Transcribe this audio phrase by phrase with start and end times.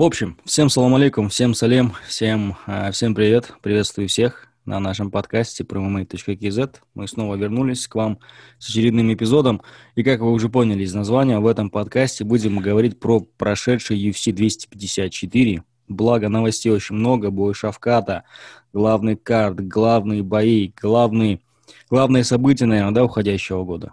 [0.00, 5.10] В общем, всем салам алейкум, всем салем, всем, э, всем привет, приветствую всех на нашем
[5.10, 6.76] подкасте promomate.kz.
[6.94, 8.18] Мы снова вернулись к вам
[8.58, 9.60] с очередным эпизодом.
[9.96, 14.32] И как вы уже поняли из названия, в этом подкасте будем говорить про прошедший UFC
[14.32, 15.64] 254.
[15.88, 18.24] Благо новостей очень много, бой Шавката,
[18.72, 21.42] главный карт, главные бои, главные,
[21.90, 23.92] главные события, наверное, да, уходящего года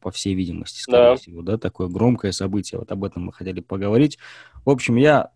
[0.00, 1.16] по всей видимости, скорее да.
[1.16, 2.78] всего, да, такое громкое событие.
[2.78, 4.18] Вот об этом мы хотели поговорить.
[4.64, 5.30] В общем, я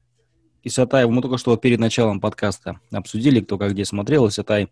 [0.63, 4.29] Исатай, мы только что перед началом подкаста обсудили, кто как где смотрел.
[4.29, 4.69] Исатай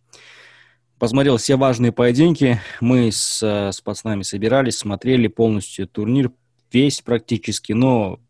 [0.99, 2.61] посмотрел все важные поединки.
[2.81, 6.31] Мы с, с пацанами собирались, смотрели полностью турнир,
[6.71, 8.21] весь практически, но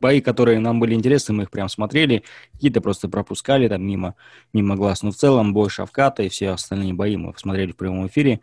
[0.00, 4.14] бои, которые нам были интересны, мы их прям смотрели, какие-то просто пропускали там мимо,
[4.52, 5.02] мимо глаз.
[5.02, 8.40] Но в целом бой Шавката и все остальные бои мы посмотрели в прямом эфире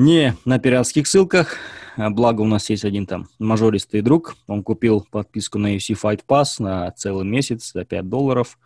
[0.00, 1.56] не на пиратских ссылках,
[1.96, 6.22] а благо у нас есть один там мажористый друг, он купил подписку на UFC Fight
[6.26, 8.58] Pass на целый месяц за 5 долларов,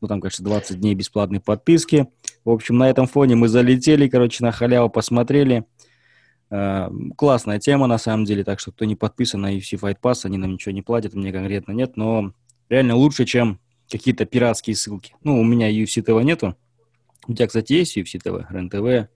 [0.00, 2.08] ну там, конечно, 20 дней бесплатной подписки.
[2.46, 5.64] В общем, на этом фоне мы залетели, короче, на халяву посмотрели.
[6.50, 10.22] Uh, классная тема, на самом деле, так что кто не подписан на UFC Fight Pass,
[10.24, 12.32] они нам ничего не платят, мне конкретно нет, но
[12.68, 15.14] реально лучше, чем какие-то пиратские ссылки.
[15.22, 16.56] Ну, у меня UFC TV нету.
[17.28, 19.10] У тебя, кстати, есть UFC TV, РЕН-ТВ,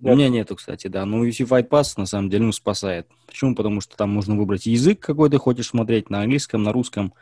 [0.00, 1.04] у меня нету, кстати, да.
[1.06, 3.08] Но UFC Fight Pass на самом деле ну, спасает.
[3.26, 3.54] Почему?
[3.54, 7.14] Потому что там можно выбрать язык, какой ты хочешь смотреть, на английском, на русском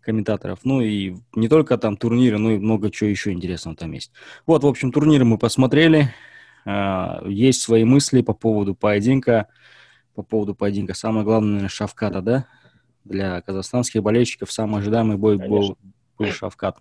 [0.00, 0.60] комментаторов.
[0.64, 4.12] Ну и не только там турниры, но и много чего еще интересного там есть.
[4.46, 6.14] Вот, в общем, турниры мы посмотрели.
[6.64, 9.48] А, есть свои мысли по поводу поединка.
[10.14, 10.94] По поводу поединка.
[10.94, 12.46] Самое главное, наверное, Шавката, да?
[13.04, 15.78] Для казахстанских болельщиков самый ожидаемый бой был,
[16.18, 16.78] был Шавкат.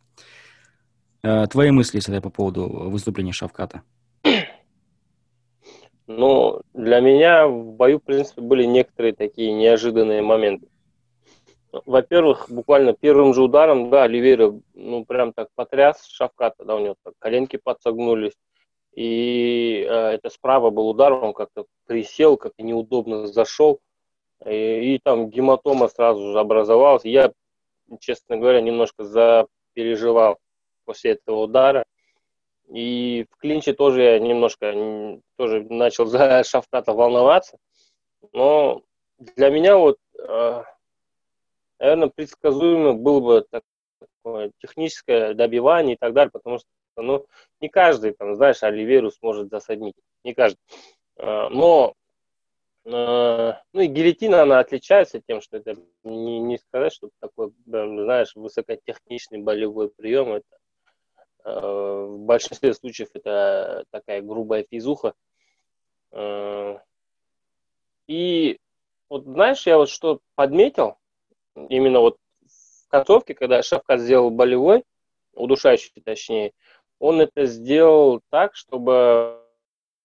[1.24, 3.84] А, твои мысли, если по поводу выступления Шавката?
[6.10, 10.68] Но для меня в бою, в принципе, были некоторые такие неожиданные моменты.
[11.72, 16.96] Во-первых, буквально первым же ударом, да, Оливейра, ну, прям так потряс Шавката, да, у него
[17.04, 18.34] так коленки подсогнулись.
[18.96, 23.80] И э, это справа был удар, он как-то присел, как-то неудобно зашел.
[24.48, 27.06] И, и там гематома сразу же образовалась.
[27.06, 27.32] Я,
[28.00, 30.40] честно говоря, немножко запереживал
[30.86, 31.86] после этого удара.
[32.70, 37.58] И в клинче тоже я немножко тоже начал за Шафката волноваться.
[38.34, 38.84] Но
[39.18, 40.64] для меня вот, э,
[41.80, 47.26] наверное, предсказуемо было бы такое техническое добивание и так далее, потому что ну,
[47.62, 49.96] не каждый, там, знаешь, Оливеру сможет засадить.
[50.24, 50.60] Не каждый.
[51.18, 51.96] Э, но
[52.86, 58.36] э, ну и гильотина, она отличается тем, что это не, не сказать, что такой, знаешь,
[58.36, 60.34] высокотехничный болевой прием.
[60.34, 60.59] Это
[61.56, 65.14] в большинстве случаев это такая грубая физуха.
[66.12, 66.78] Э,
[68.08, 68.60] и
[69.10, 70.98] вот знаешь, я вот что подметил,
[71.70, 74.84] именно вот в концовке, когда Шавкат сделал болевой,
[75.34, 76.54] удушающий точнее,
[77.00, 79.42] он это сделал так, чтобы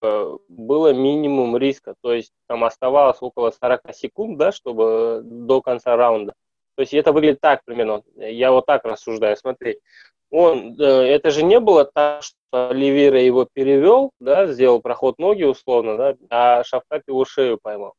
[0.01, 1.95] э, было минимум риска.
[2.01, 6.35] То есть там оставалось около 40 секунд, да, чтобы до конца раунда.
[6.77, 8.03] То есть это выглядит так примерно.
[8.17, 9.37] Я вот так рассуждаю.
[9.37, 9.81] Смотри,
[10.35, 15.97] он, это же не было так, что Оливейра его перевел, да, сделал проход ноги условно,
[15.97, 17.95] да, а Шафкат его шею поймал.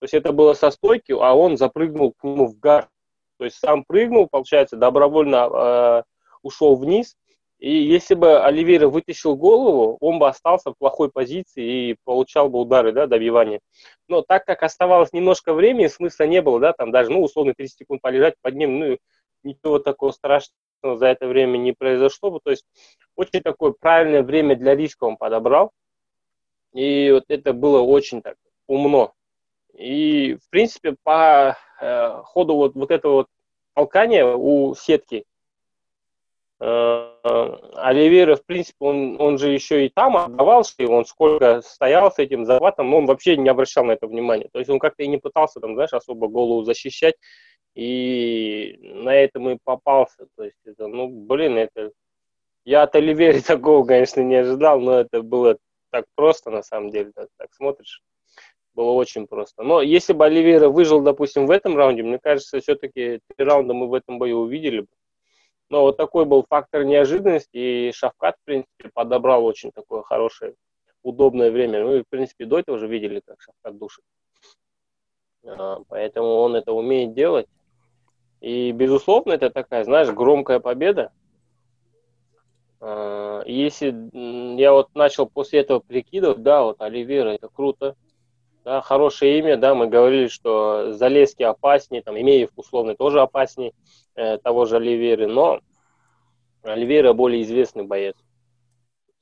[0.00, 2.88] То есть это было со стойки, а он запрыгнул к нему в гар.
[3.38, 6.02] То есть сам прыгнул, получается, добровольно э,
[6.42, 7.14] ушел вниз.
[7.60, 12.58] И если бы Оливейра вытащил голову, он бы остался в плохой позиции и получал бы
[12.58, 13.60] удары, да, добивания.
[14.08, 17.78] Но так как оставалось немножко времени, смысла не было, да, там даже, ну, условно, 30
[17.78, 18.98] секунд полежать под ним, ну,
[19.44, 22.40] ничего такого страшного за это время не произошло бы.
[22.42, 22.64] То есть
[23.16, 25.70] очень такое правильное время для риска он подобрал.
[26.72, 29.12] И вот это было очень так умно.
[29.72, 33.26] И, в принципе, по э, ходу вот, вот этого вот
[33.74, 35.24] толкания у сетки
[36.60, 37.10] э,
[37.74, 42.18] Оливейра, в принципе, он, он же еще и там отдавался, и он сколько стоял с
[42.18, 44.48] этим захватом, но он вообще не обращал на это внимания.
[44.52, 47.16] То есть он как-то и не пытался, там, знаешь, особо голову защищать.
[47.76, 50.26] И на этом и попался.
[50.34, 51.92] То есть это, ну, блин, это...
[52.64, 55.58] Я от Оливери такого, конечно, не ожидал, но это было
[55.90, 57.12] так просто, на самом деле.
[57.14, 58.02] Так, так смотришь,
[58.72, 59.62] было очень просто.
[59.62, 63.88] Но если бы Оливера выжил, допустим, в этом раунде, мне кажется, все-таки три раунда мы
[63.88, 64.88] в этом бою увидели бы.
[65.68, 70.54] Но вот такой был фактор неожиданности, и Шавкат, в принципе, подобрал очень такое хорошее,
[71.02, 71.82] удобное время.
[71.82, 74.04] Ну и, в принципе, до этого уже видели, как Шавкат душит.
[75.44, 77.48] А, поэтому он это умеет делать.
[78.40, 81.12] И, безусловно, это такая, знаешь, громкая победа.
[82.80, 83.94] А, если
[84.60, 87.96] я вот начал после этого прикидывать, да, вот Оливера, это круто.
[88.64, 93.72] да, хорошее имя, да, мы говорили, что Залески опаснее, там, Имеев условно тоже опаснее
[94.14, 95.60] э, того же Оливеры, но
[96.62, 98.16] Оливера более известный боец.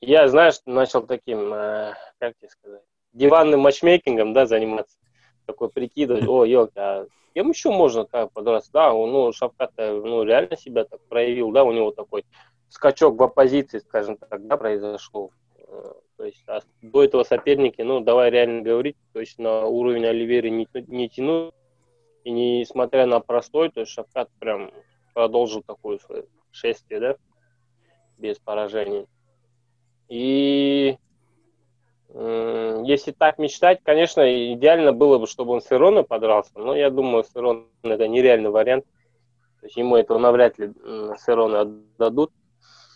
[0.01, 2.83] Я, знаешь, начал таким, э, как тебе сказать,
[3.13, 4.97] диванным матчмейкингом, да, заниматься.
[5.45, 8.71] Такой прикидывать, о, елка, а кем еще можно так подраться?
[8.71, 12.25] Да, он, ну, Шавкат, ну, реально себя так проявил, да, у него такой
[12.69, 15.31] скачок в оппозиции, скажем так, да, произошел.
[15.67, 20.05] Э, то есть а до этого соперники, ну, давай реально говорить, то есть на уровень
[20.05, 21.53] Оливеры не, не тянут.
[22.23, 24.71] И несмотря на простой, то есть Шавкат прям
[25.13, 27.15] продолжил такое свое шествие, да,
[28.17, 29.07] без поражений.
[30.07, 30.97] И
[32.17, 37.25] если так мечтать, конечно, идеально было бы, чтобы он с Ироной подрался, но я думаю,
[37.25, 38.85] с Ироной это нереальный вариант.
[39.59, 40.71] То есть ему этого навряд ли
[41.17, 42.31] с Ироной отдадут.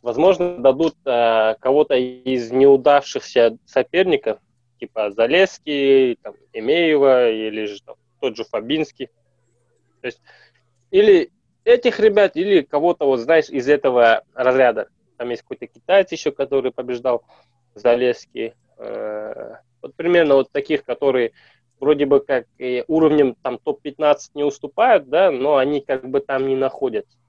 [0.01, 4.39] Возможно, дадут э, кого-то из неудавшихся соперников,
[4.79, 9.07] типа Залески, там, Эмеева или же там, тот же Фабинский.
[9.99, 10.21] То есть,
[10.91, 11.31] или
[11.65, 14.87] этих ребят, или кого-то, вот знаешь, из этого разряда.
[15.17, 17.23] Там есть какой-то китаец еще, который побеждал
[17.75, 18.55] Залески.
[18.79, 21.31] Э, вот примерно вот таких, которые
[21.79, 22.47] вроде бы как
[22.87, 27.19] уровнем там топ-15 не уступают, да, но они как бы там не находятся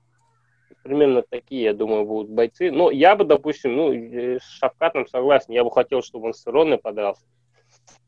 [0.82, 2.70] примерно такие, я думаю, будут бойцы.
[2.70, 6.46] Но я бы, допустим, ну, э, с Шавкатом согласен, я бы хотел, чтобы он с
[6.46, 7.22] Ироной подрался.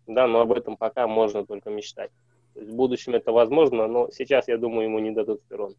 [0.07, 2.11] Да, но об этом пока можно только мечтать.
[2.55, 5.75] То есть в будущем это возможно, но сейчас, я думаю, ему не дадут Ирон.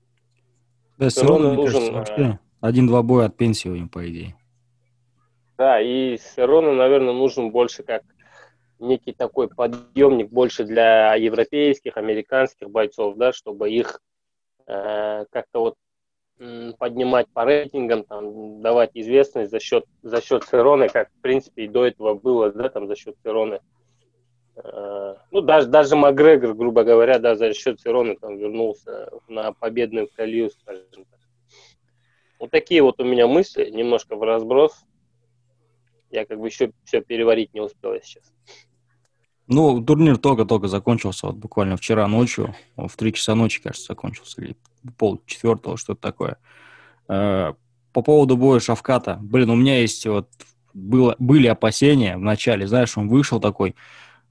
[0.98, 1.94] Да, с Ироной, нужен...
[1.94, 4.36] Кажется, один-два боя от пенсии у него, по идее.
[5.57, 8.03] Да, и с Ироной, наверное, нужен больше как
[8.79, 14.01] некий такой подъемник больше для европейских, американских бойцов, да, чтобы их
[14.67, 15.75] э, как-то вот
[16.77, 21.67] поднимать по рейтингам, там, давать известность за счет, за счет Цероны, как, в принципе, и
[21.67, 23.59] до этого было, да, там, за счет Цероны.
[24.55, 30.09] Э, ну, даже, даже Макгрегор, грубо говоря, да, за счет Цероны там вернулся на победную
[30.15, 31.19] колею, скажем так.
[32.39, 34.85] Вот такие вот у меня мысли, немножко в разброс.
[36.13, 38.31] Я как бы еще все переварить не успел сейчас.
[39.48, 44.56] Ну, турнир только-только закончился, вот буквально вчера ночью, в три часа ночи, кажется, закончился, или
[44.98, 46.38] пол четвертого, что-то такое.
[47.10, 47.54] Э,
[47.92, 50.30] по поводу боя Шавката, блин, у меня есть вот,
[50.75, 53.75] было, были опасения в начале, знаешь, он вышел такой,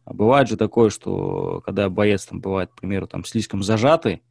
[0.06, 4.22] бывает же такое, что когда боец там бывает, к примеру, там слишком зажатый,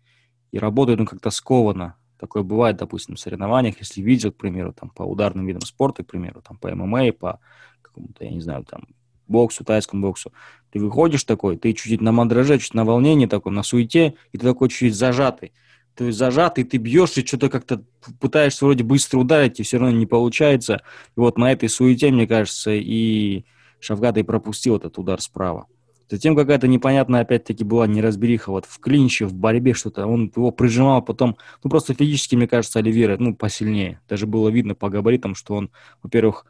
[0.51, 4.89] и работает он как-то скованно, такое бывает, допустим, в соревнованиях, если видел, к примеру, там
[4.91, 7.39] по ударным видам спорта, к примеру, там по ММА, по
[7.81, 8.83] какому-то, я не знаю, там
[9.27, 10.31] боксу, тайскому боксу.
[10.71, 14.45] Ты выходишь такой, ты чуть-чуть на мандраже, чуть на волнении такой, на суете, и ты
[14.45, 15.51] такой чуть-чуть зажатый.
[15.95, 17.83] Ты зажатый, ты бьешь, и что-то как-то
[18.19, 20.83] пытаешься вроде быстро ударить, и все равно не получается.
[21.17, 23.45] И вот на этой суете, мне кажется, и
[23.79, 25.65] Шавгат пропустил этот удар справа.
[26.11, 30.05] Затем какая-то непонятная, опять-таки, была неразбериха вот в клинче, в борьбе что-то.
[30.05, 34.01] Он его прижимал потом, ну, просто физически, мне кажется, Оливера, ну, посильнее.
[34.09, 35.71] Даже было видно по габаритам, что он,
[36.03, 36.45] во-первых,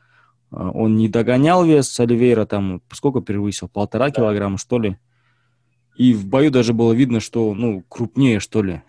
[0.50, 4.98] а, он не догонял вес Оливейра, там, сколько превысил, полтора килограмма, что ли.
[5.96, 8.82] И в бою даже было видно, что, ну, крупнее, что ли.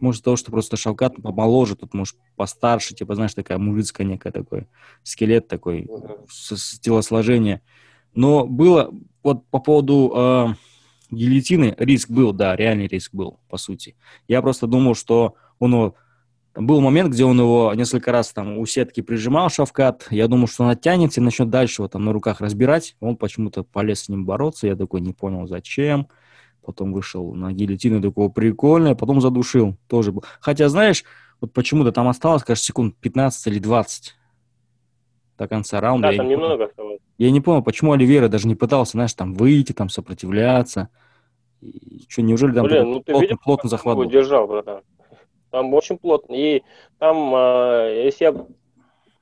[0.00, 4.66] Может, того, что просто Шавкат помоложе, тут, может, постарше, типа, знаешь, такая мужицкая некая такой,
[5.04, 6.26] скелет такой, угу.
[6.28, 7.62] с, с телосложения.
[8.12, 8.92] Но было,
[9.22, 10.46] вот по поводу э,
[11.10, 13.96] гильотины, риск был, да, реальный риск был, по сути.
[14.28, 15.94] Я просто думал, что он
[16.54, 20.08] был момент, где он его несколько раз там у сетки прижимал Шавкат.
[20.10, 22.96] Я думал, что он оттянется и начнет дальше его там на руках разбирать.
[23.00, 24.66] Он почему-то полез с ним бороться.
[24.66, 26.08] Я такой не понял, зачем.
[26.64, 28.94] Потом вышел на гильотину, такого прикольное.
[28.94, 29.76] Потом задушил.
[29.86, 30.24] Тоже был.
[30.40, 31.04] Хотя, знаешь,
[31.40, 34.16] вот почему-то там осталось, кажется, секунд 15 или 20
[35.40, 36.10] до конца раунда.
[36.10, 37.00] Да, там не немного осталось.
[37.16, 40.90] Я не понял, почему Оливера даже не пытался, знаешь, там выйти, там сопротивляться.
[41.62, 44.04] И что, неужели там Блин, ну, ты плотно, видел, плотно захват был?
[44.04, 44.82] держал, братан.
[45.50, 46.34] Там очень плотно.
[46.34, 46.62] И
[46.98, 48.46] там, э, если я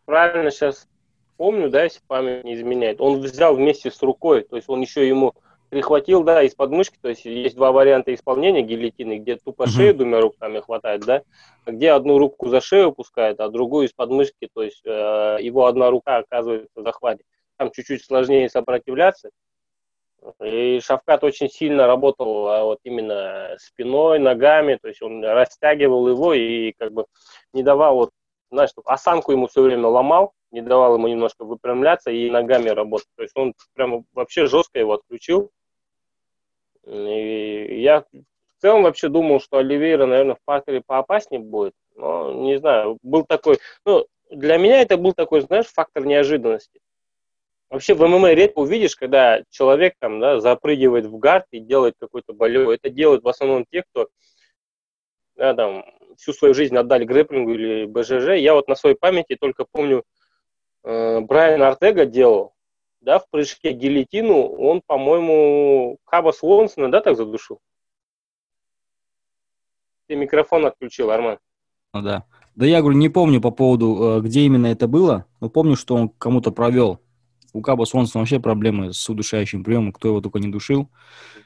[0.06, 0.88] правильно сейчас
[1.36, 5.06] помню, да, если память не изменяет, он взял вместе с рукой, то есть он еще
[5.06, 5.34] ему
[5.68, 9.68] прихватил, да, из подмышки, то есть есть два варианта исполнения гильотины, где тупо uh-huh.
[9.68, 11.22] шею двумя руками хватает, да,
[11.66, 15.90] где одну руку за шею пускает, а другую из подмышки, то есть э, его одна
[15.90, 17.24] рука оказывается в захвате.
[17.56, 19.30] Там чуть-чуть сложнее сопротивляться,
[20.42, 26.34] и Шавкат очень сильно работал а вот именно спиной, ногами, то есть он растягивал его
[26.34, 27.06] и как бы
[27.52, 28.10] не давал вот,
[28.50, 33.08] знаешь, осанку ему все время ломал, не давал ему немножко выпрямляться и ногами работать.
[33.16, 35.50] То есть он прямо вообще жестко его отключил.
[36.88, 41.74] И я в целом вообще думал, что Оливейра, наверное, в партере поопаснее будет.
[41.94, 46.80] Но не знаю, был такой, ну, для меня это был такой, знаешь, фактор неожиданности.
[47.70, 52.32] Вообще в ММА редко увидишь, когда человек там, да, запрыгивает в гард и делает какой-то
[52.32, 52.76] болевой.
[52.76, 54.08] Это делают в основном те, кто
[55.36, 55.84] да, там,
[56.16, 58.38] всю свою жизнь отдали грэпплингу или БЖЖ.
[58.38, 60.02] Я вот на своей памяти только помню,
[60.84, 62.54] э, Брайан Артега делал,
[63.00, 67.60] да, в прыжке гильотину, он, по-моему, Каба Слонсона, да, так задушил?
[70.06, 71.38] Ты микрофон отключил, Арман.
[71.92, 72.24] Ну да.
[72.54, 75.94] Да я говорю, не помню по поводу, э, где именно это было, но помню, что
[75.94, 77.00] он кому-то провел.
[77.52, 80.88] У Каба Свонсона вообще проблемы с удушающим приемом, кто его только не душил.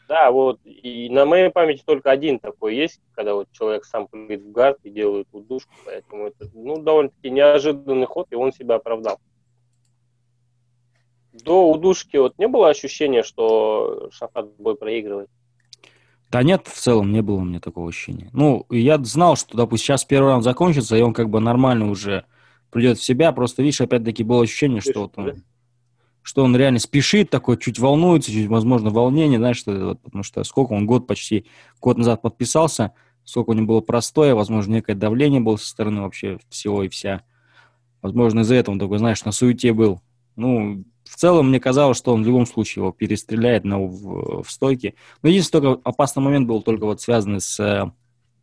[0.09, 4.43] Да, вот, и на моей памяти только один такой есть, когда вот человек сам прыгает
[4.43, 9.21] в гард и делает удушку, поэтому это, ну, довольно-таки неожиданный ход, и он себя оправдал.
[11.33, 15.31] До удушки вот не было ощущения, что Шафат бой проигрывает?
[16.31, 18.31] Да нет, в целом не было у меня такого ощущения.
[18.33, 22.25] Ну, я знал, что, допустим, сейчас первый раунд закончится, и он как бы нормально уже
[22.71, 23.33] придет в себя.
[23.33, 25.43] Просто, видишь, опять-таки было ощущение, что вот он,
[26.23, 30.43] что он реально спешит, такой чуть волнуется, чуть, возможно, волнение, знаешь, что, вот, потому что
[30.45, 31.47] сколько он год почти,
[31.81, 32.93] год назад подписался,
[33.25, 37.23] сколько у него было простое, возможно, некое давление было со стороны вообще всего и вся.
[38.01, 40.01] Возможно, из-за этого он такой, знаешь, на суете был.
[40.37, 44.51] Ну, в целом мне казалось, что он в любом случае его перестреляет на, в, в
[44.51, 44.95] стойке.
[45.23, 47.91] Но единственный только опасный момент был только вот связанный с э,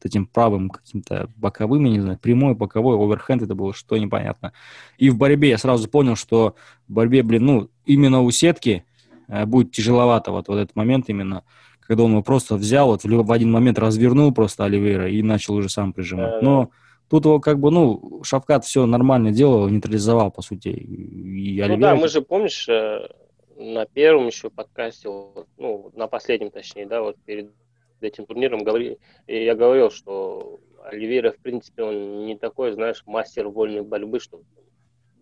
[0.03, 4.53] этим правым каким-то боковым, я не знаю, прямой, боковой, оверхенд, это было что непонятно.
[4.99, 6.55] И в борьбе я сразу понял, что
[6.87, 8.85] в борьбе, блин, ну, именно у сетки
[9.27, 11.41] э, будет тяжеловато вот, вот этот момент именно,
[11.79, 15.55] когда он его просто взял, вот в, в один момент развернул просто Оливейра и начал
[15.55, 16.43] уже сам прижимать.
[16.43, 16.69] Но
[17.09, 20.69] Тут его как бы, ну, Шавкат все нормально делал, нейтрализовал, по сути.
[20.69, 23.07] И ну да, мы же, помнишь, э,
[23.55, 25.09] на первом еще подкасте,
[25.57, 27.51] ну, на последнем, точнее, да, вот перед
[27.99, 33.81] этим турниром говорили, я говорил, что Оливейра, в принципе, он не такой, знаешь, мастер вольной
[33.81, 34.41] борьбы, что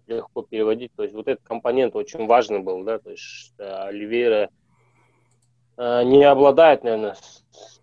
[0.08, 0.92] легко переводить.
[0.96, 4.50] То есть вот этот компонент очень важный был, да, то есть Оливейра
[5.78, 7.16] э, не обладает, наверное,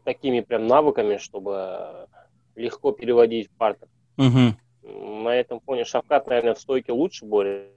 [0.04, 2.06] такими прям навыками, чтобы
[2.54, 3.88] легко переводить партер.
[4.16, 5.24] Угу.
[5.24, 7.72] На этом фоне Шавкат, наверное, в стойке лучше борется.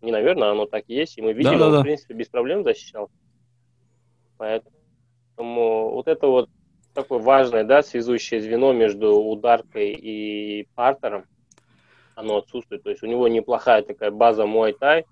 [0.00, 1.18] Не, наверное, оно так и есть.
[1.18, 1.80] И мы видели, да, да, он, да.
[1.80, 3.10] в принципе, без проблем защищал.
[4.36, 6.48] Поэтому вот это вот
[6.94, 11.24] такое важное, да, связующее звено между ударкой и партером,
[12.14, 12.82] оно отсутствует.
[12.82, 15.04] То есть у него неплохая такая база мой тай,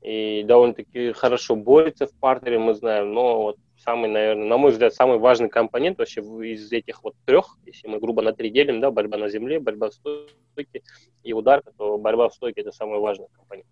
[0.00, 4.94] и довольно-таки хорошо борется в партере, мы знаем, но вот самый, наверное, на мой взгляд,
[4.94, 8.90] самый важный компонент вообще из этих вот трех, если мы грубо на три делим, да,
[8.90, 10.82] борьба на земле, борьба в стойке
[11.22, 13.68] и удар, то борьба в стойке это самый важный компонент.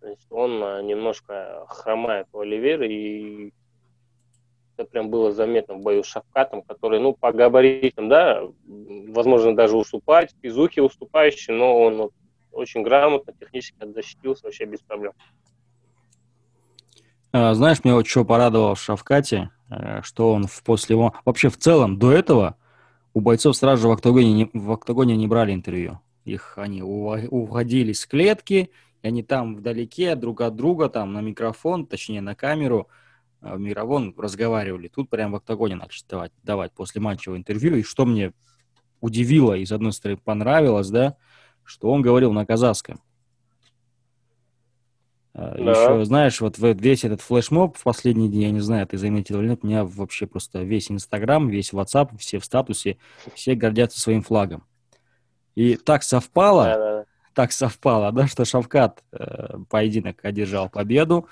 [0.00, 3.52] То есть он а, немножко хромает у Оливера, и
[4.76, 9.76] это прям было заметно в бою с Шавкатом, который, ну, по габаритам, да, возможно, даже
[9.76, 12.12] уступать, физухи уступающий, но он вот,
[12.50, 15.12] очень грамотно, технически защитился вообще без проблем.
[17.32, 21.14] А, знаешь, меня вот что порадовало в Шавкате, э, что он в после его...
[21.24, 22.56] Вообще, в целом, до этого
[23.14, 25.98] у бойцов сразу же в октагоне не, в октагоне не брали интервью.
[26.24, 28.70] Их они уходили с клетки,
[29.02, 32.88] и они там вдалеке друг от друга, там на микрофон, точнее на камеру,
[33.40, 34.88] э, в микрофон разговаривали.
[34.88, 37.76] Тут прям в октагоне начали давать, давать после матчевого интервью.
[37.76, 38.34] И что мне
[39.00, 41.16] удивило и, с одной стороны, понравилось, да,
[41.64, 43.00] что он говорил на казахском.
[45.34, 45.70] А, да.
[45.70, 49.48] Еще, знаешь, вот весь этот флешмоб в последние дни, я не знаю, ты заметил или
[49.48, 52.98] нет, у меня вообще просто весь Инстаграм, весь WhatsApp, все в статусе,
[53.34, 54.64] все гордятся своим флагом.
[55.54, 57.04] И так совпало, да, да.
[57.34, 61.28] так совпало, да, что Шавкат э, поединок одержал победу,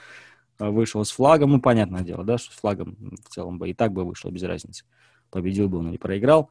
[0.58, 3.74] э, вышел с флагом, ну, понятное дело, да, что с флагом в целом бы и
[3.74, 4.84] так бы вышло, без разницы.
[5.30, 6.50] Победил бы он или проиграл.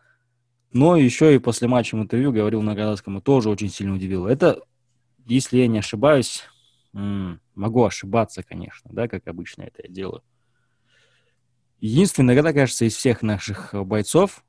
[0.71, 4.27] Но еще и после матча в интервью говорил на казахском, и тоже очень сильно удивило.
[4.27, 4.61] Это,
[5.25, 6.43] если я не ошибаюсь,
[6.93, 10.23] М-м, могу ошибаться, конечно, да, как обычно это я делаю.
[11.79, 14.43] Единственное, иногда, кажется, из всех наших э, бойцов,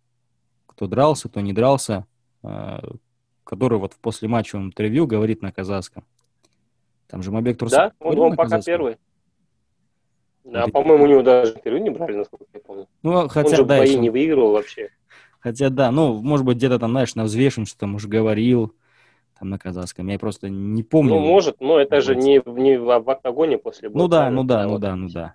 [0.67, 2.07] кто дрался, кто не дрался,
[2.43, 2.79] э,
[3.45, 6.05] который вот в послематчевом интервью говорит на казахском.
[7.07, 7.95] Там же Мабек Турсак.
[8.01, 8.73] Да, он, он пока казахском.
[8.73, 8.97] первый.
[10.45, 12.89] Да, вот по-моему, у него даже интервью не брали, насколько я помню.
[13.03, 14.01] Ну, хотя, он же да, бои еще...
[14.01, 14.91] не выигрывал вообще.
[15.39, 18.75] Хотя, да, ну, может быть, где-то там, знаешь, на взвешенном что-то, может, говорил,
[19.41, 20.07] там на казахском.
[20.09, 21.15] Я просто не помню.
[21.15, 24.03] Ну, может, но это же не, не в, в октагоне после боя.
[24.03, 25.35] Ну да, ну да, ну да, ну да.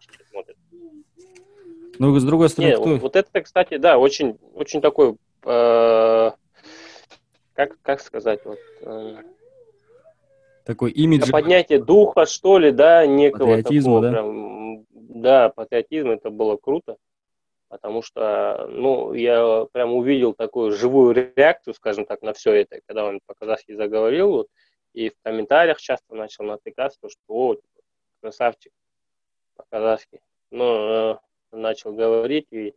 [1.97, 2.95] Ну, с другой стороны, не, кто...
[2.97, 6.31] вот это, кстати, да, очень, очень такой, э,
[7.53, 9.15] как, как сказать, вот, э,
[10.65, 11.31] такой имидж.
[11.31, 14.11] Поднятие духа, что ли, да, некого такого да?
[14.11, 16.97] прям, да, патриотизм, это было круто
[17.69, 23.05] потому что, ну, я прям увидел такую живую реакцию, скажем так, на все это, когда
[23.05, 24.47] он по-казахски заговорил, вот,
[24.93, 27.55] и в комментариях часто начал натыкаться, что, о,
[28.21, 28.71] красавчик
[29.55, 30.21] по-казахски.
[30.51, 31.17] Ну, э,
[31.51, 32.73] начал говорить, и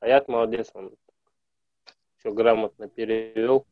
[0.00, 0.94] Саят молодец, он
[2.18, 3.66] все грамотно перевел.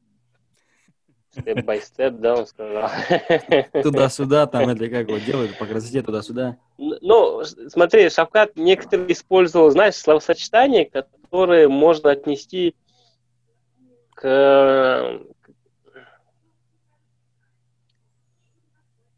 [1.41, 2.90] Step-by-step, да, он сказал.
[3.83, 6.57] Туда-сюда, там это как вот делают, по красоте туда-сюда.
[6.78, 12.75] Ну, смотри, Шавкат некоторые использовал, знаешь, словосочетания, которые можно отнести
[14.14, 15.21] к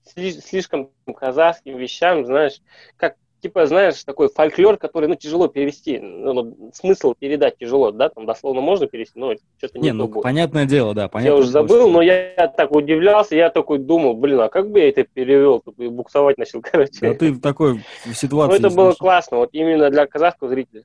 [0.04, 2.60] слишком казахским вещам, знаешь,
[2.96, 8.08] как типа, знаешь, такой фольклор, который, ну, тяжело перевести, ну, ну, смысл передать тяжело, да,
[8.08, 10.22] там дословно можно перевести, но что-то не, не ну, будет.
[10.22, 11.34] понятное дело, да, понятно.
[11.34, 11.90] Я уже забыл, что...
[11.90, 15.88] но я, так удивлялся, я такой думал, блин, а как бы я это перевел, и
[15.88, 16.98] буксовать начал, короче.
[17.00, 18.60] Да ты в такой ситуации...
[18.60, 20.84] Ну, это было классно, вот именно для казахского зрителя.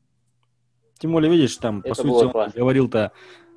[0.99, 3.11] Тем более, видишь, там, по это сути, он говорил-то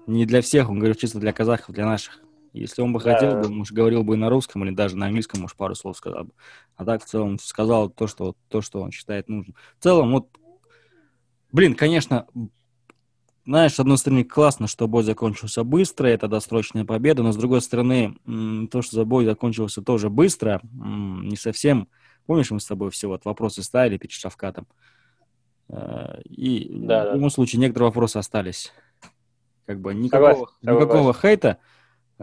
[0.07, 2.21] не для всех, он говорил чисто для казахов, для наших.
[2.61, 3.15] Если он бы да.
[3.15, 5.97] хотел, бы, может, говорил бы и на русском или даже на английском, может, пару слов
[5.97, 6.33] сказал бы.
[6.77, 9.55] А так, в целом, сказал то, что, то, что он считает нужным.
[9.79, 10.29] В целом, вот,
[11.53, 12.27] блин, конечно,
[13.45, 17.61] знаешь, с одной стороны, классно, что бой закончился быстро, это досрочная победа, но с другой
[17.61, 18.17] стороны,
[18.71, 21.89] то, что за бой закончился тоже быстро, не совсем...
[22.27, 24.67] Помнишь, мы с тобой все вот вопросы ставили перед Шавкатом?
[25.69, 27.31] Э, и да, в любом да.
[27.31, 28.73] случае некоторые вопросы остались.
[29.65, 31.21] Как бы никакого, согласен, никакого согласен.
[31.21, 31.59] хейта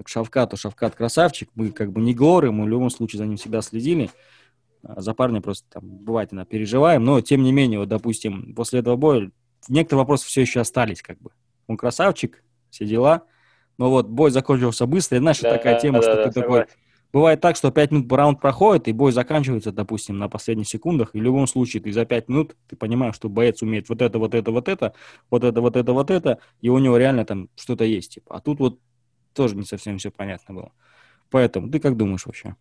[0.01, 0.57] к Шавкату.
[0.57, 4.09] Шавкат красавчик, мы как бы не горы, мы в любом случае за ним всегда следили.
[4.83, 8.79] А за парня просто там бывает иногда переживаем, но тем не менее, вот, допустим, после
[8.79, 9.31] этого боя
[9.69, 11.31] некоторые вопросы все еще остались как бы.
[11.67, 13.23] Он красавчик, все дела,
[13.77, 16.65] но вот бой закончился быстро, и знаешь, да, такая тема, да, что да, ты согласен.
[16.65, 16.77] такой...
[17.13, 21.19] Бывает так, что 5 минут раунд проходит, и бой заканчивается, допустим, на последних секундах, и
[21.19, 24.33] в любом случае ты за 5 минут, ты понимаешь, что боец умеет вот это, вот
[24.33, 24.93] это, вот это,
[25.29, 28.35] вот это, вот это, вот это, и у него реально там что-то есть, типа.
[28.35, 28.79] А тут вот
[29.34, 30.72] тоже не совсем все понятно было.
[31.30, 32.56] Поэтому ты как думаешь вообще?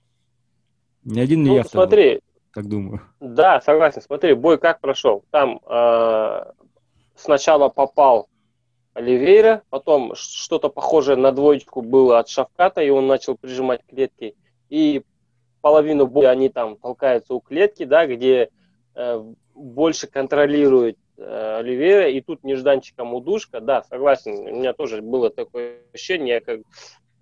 [1.04, 2.20] Ни один, ни ну, я смотри,
[2.52, 3.00] как думаю.
[3.20, 4.02] Да, согласен.
[4.02, 5.24] Смотри, бой как прошел.
[5.30, 6.44] Там э,
[7.16, 8.28] сначала попал
[8.94, 14.36] Оливейра, потом что-то похожее на двоечку было от Шавката, и он начал прижимать клетки.
[14.68, 15.02] И
[15.62, 18.50] половину боя они там толкаются у клетки, да, где
[18.94, 25.30] э, больше контролирует э, Оливейра, и тут нежданчиком удушка, да, согласен, у меня тоже было
[25.30, 26.60] такое ощущение, как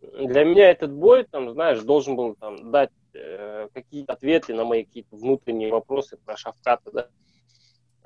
[0.01, 4.85] для меня этот бой, там, знаешь, должен был там дать э, какие-то ответы на мои
[4.85, 7.09] какие-то внутренние вопросы про Шавката, да,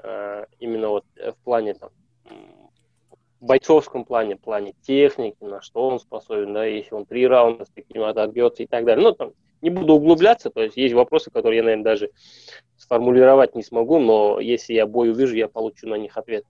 [0.02, 1.90] э, именно вот в плане там
[3.44, 8.02] бойцовском плане, плане техники, на что он способен, да, если он три раунда с таким
[8.02, 9.04] отбьется и так далее.
[9.04, 12.10] Ну, там, не буду углубляться, то есть есть вопросы, которые я, наверное, даже
[12.84, 16.44] сформулировать не смогу, но если я бой увижу, я получу на них ответ.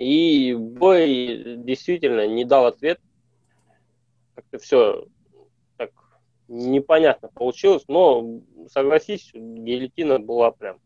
[0.00, 3.00] И бой действительно не дал ответ.
[4.34, 5.06] Как-то все
[5.76, 5.90] так
[6.48, 10.78] непонятно получилось, но согласись, гильотина была прям.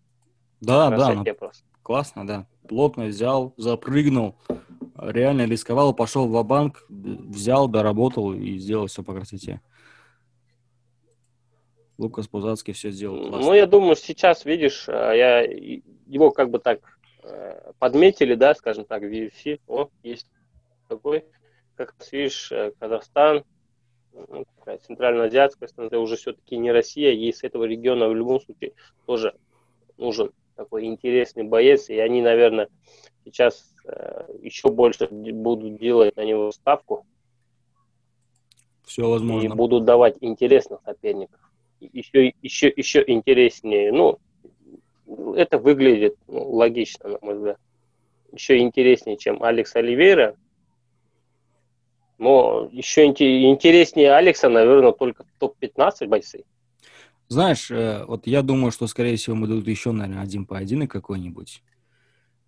[0.61, 1.65] Да, да, просто.
[1.83, 2.47] классно, да.
[2.69, 4.37] Плотно взял, запрыгнул,
[4.97, 9.63] реально рисковал, пошел в банк взял, доработал и сделал все по красоте.
[11.99, 13.47] Лукас Пузацкий все сделал классно.
[13.47, 16.81] Ну, я думаю, сейчас, видишь, э, я его как бы так
[17.23, 19.61] э, подметили, да, скажем так, в UFC.
[19.69, 20.27] О, есть
[20.89, 21.25] такой,
[21.77, 23.45] как ты видишь, э, Казахстан,
[24.13, 24.45] ну,
[24.87, 28.73] центральноазиатская страна, уже все-таки не Россия, и с этого региона в любом случае
[29.07, 29.35] тоже
[29.97, 32.69] нужен такой интересный боец, и они, наверное,
[33.25, 33.75] сейчас
[34.43, 37.05] еще больше будут делать на него ставку.
[38.85, 39.47] Все возможно.
[39.47, 41.42] И будут давать интересных соперников
[41.93, 43.93] еще, еще, еще интереснее.
[43.93, 44.19] Ну,
[45.35, 47.59] это выглядит ну, логично, на мой взгляд.
[48.33, 50.37] Еще интереснее, чем Алекс Оливейра.
[52.19, 56.45] Но еще интереснее Алекса, наверное, только топ-15 бойцы.
[57.29, 61.63] Знаешь, э, вот я думаю, что, скорее всего, мы дадут еще, наверное, один поединок какой-нибудь.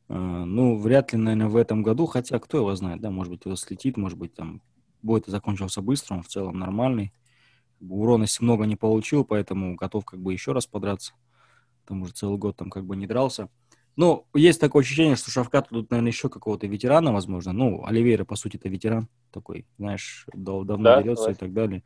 [0.09, 3.44] Э, ну, вряд ли, наверное, в этом году, хотя кто его знает, да, может быть,
[3.47, 4.62] его слетит, может быть, там
[5.03, 7.12] бой это закончился быстро, он в целом нормальный
[7.80, 11.12] урона много не получил, поэтому готов как бы еще раз подраться.
[11.87, 13.48] Там уже целый год там как бы не дрался.
[13.96, 17.52] Ну, есть такое ощущение, что Шавкат тут, наверное, еще какого-то ветерана, возможно.
[17.52, 21.84] Ну, Оливейра, по сути, это ветеран такой, знаешь, дав давно да, дерется и так далее.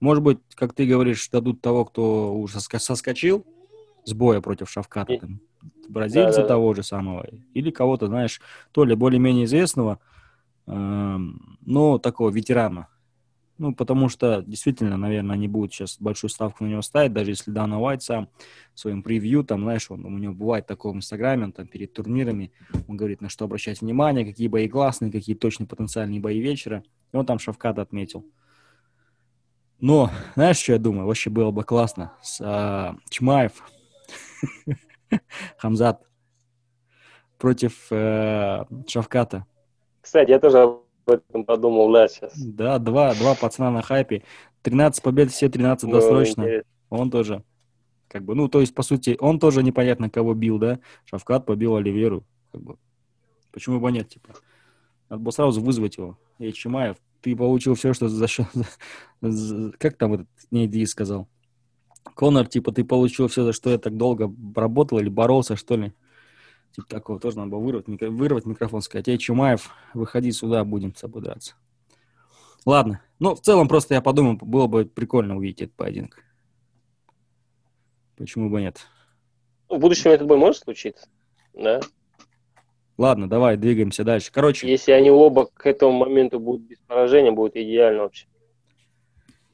[0.00, 3.46] Может быть, как ты говоришь, дадут того, кто уже соскочил
[4.04, 5.40] с боя против Шавката, там,
[5.88, 6.48] бразильца да, да.
[6.48, 8.40] того же самого, или кого-то, знаешь,
[8.72, 10.00] то ли более-менее известного,
[10.66, 11.16] э,
[11.60, 12.88] но такого ветерана,
[13.56, 17.50] ну, потому что действительно, наверное, они будут сейчас большую ставку на него ставить, даже если
[17.50, 18.28] Дана Уайт сам
[18.74, 21.92] в своем превью, там, знаешь, он, у него бывает такое в Инстаграме, он там перед
[21.92, 22.52] турнирами,
[22.88, 26.82] он говорит, на что обращать внимание, какие бои классные, какие точно потенциальные бои вечера.
[27.12, 28.26] И он там Шавката отметил.
[29.80, 31.06] Но, знаешь, что я думаю?
[31.06, 32.12] Вообще было бы классно.
[32.22, 33.52] С, а, Чмаев
[35.58, 36.02] Хамзат
[37.38, 39.44] против э, Шавката.
[40.00, 42.32] Кстати, я тоже об этом подумал, да, сейчас.
[42.36, 44.22] Да, два, два пацана на хайпе.
[44.62, 46.42] 13 побед, все 13 ну, досрочно.
[46.42, 46.70] Интересно.
[46.90, 47.42] Он тоже.
[48.08, 50.78] Как бы, ну, то есть, по сути, он тоже непонятно кого бил, да?
[51.04, 52.24] Шавкат побил Оливеру.
[52.52, 52.76] Как бы.
[53.52, 54.34] Почему бы нет, типа?
[55.08, 56.18] Надо было сразу вызвать его.
[56.38, 58.46] Эй, Чимаев, ты получил все, что за счет...
[59.78, 61.28] Как там этот Нейди сказал?
[62.14, 65.92] Конор, типа, ты получил все, за что я так долго работал или боролся, что ли?
[66.74, 68.10] Типа такого тоже надо было вырвать, микро...
[68.10, 71.54] вырвать микрофон, сказать, эй, Чумаев, выходи сюда, будем с тобой драться.
[72.66, 73.00] Ладно.
[73.20, 76.24] Ну, в целом, просто я подумал, было бы прикольно увидеть этот поединок.
[78.16, 78.86] Почему бы нет?
[79.68, 81.06] В будущем этот бой может случиться,
[81.52, 81.80] да?
[82.98, 84.32] Ладно, давай, двигаемся дальше.
[84.32, 84.68] Короче...
[84.68, 88.26] Если они оба к этому моменту будут без поражения, будет идеально вообще.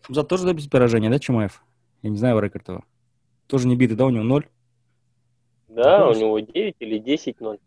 [0.03, 1.63] Хамзат тоже без поражения, да, Чумаев?
[2.03, 2.85] Я не знаю его рекорд его.
[3.47, 4.47] Тоже не битый, да, у него ноль?
[5.71, 7.61] Да, у него 9 или 10-0.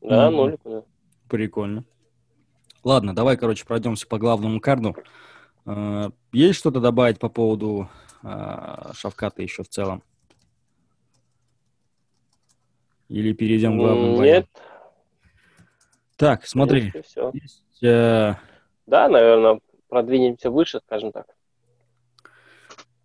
[0.00, 0.30] Да, mm-hmm.
[0.30, 0.60] нолик.
[0.64, 0.82] Да.
[1.28, 1.84] Прикольно.
[2.82, 4.96] Ладно, давай, короче, пройдемся по главному карду.
[5.66, 7.88] А, есть что-то добавить по поводу
[8.22, 10.02] а, Шавката еще в целом?
[13.08, 14.22] Или перейдем к главному?
[14.22, 14.46] Нет.
[16.16, 16.92] Так, смотри.
[17.04, 17.30] все.
[17.32, 18.34] Есть, э...
[18.86, 21.26] Да, наверное, продвинемся выше, скажем так.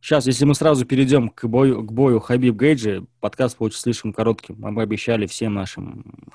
[0.05, 4.55] Сейчас, если мы сразу перейдем к бою, к бою Хабиб Гейджи, подкаст получится слишком коротким.
[4.59, 6.29] Мы обещали всем нашим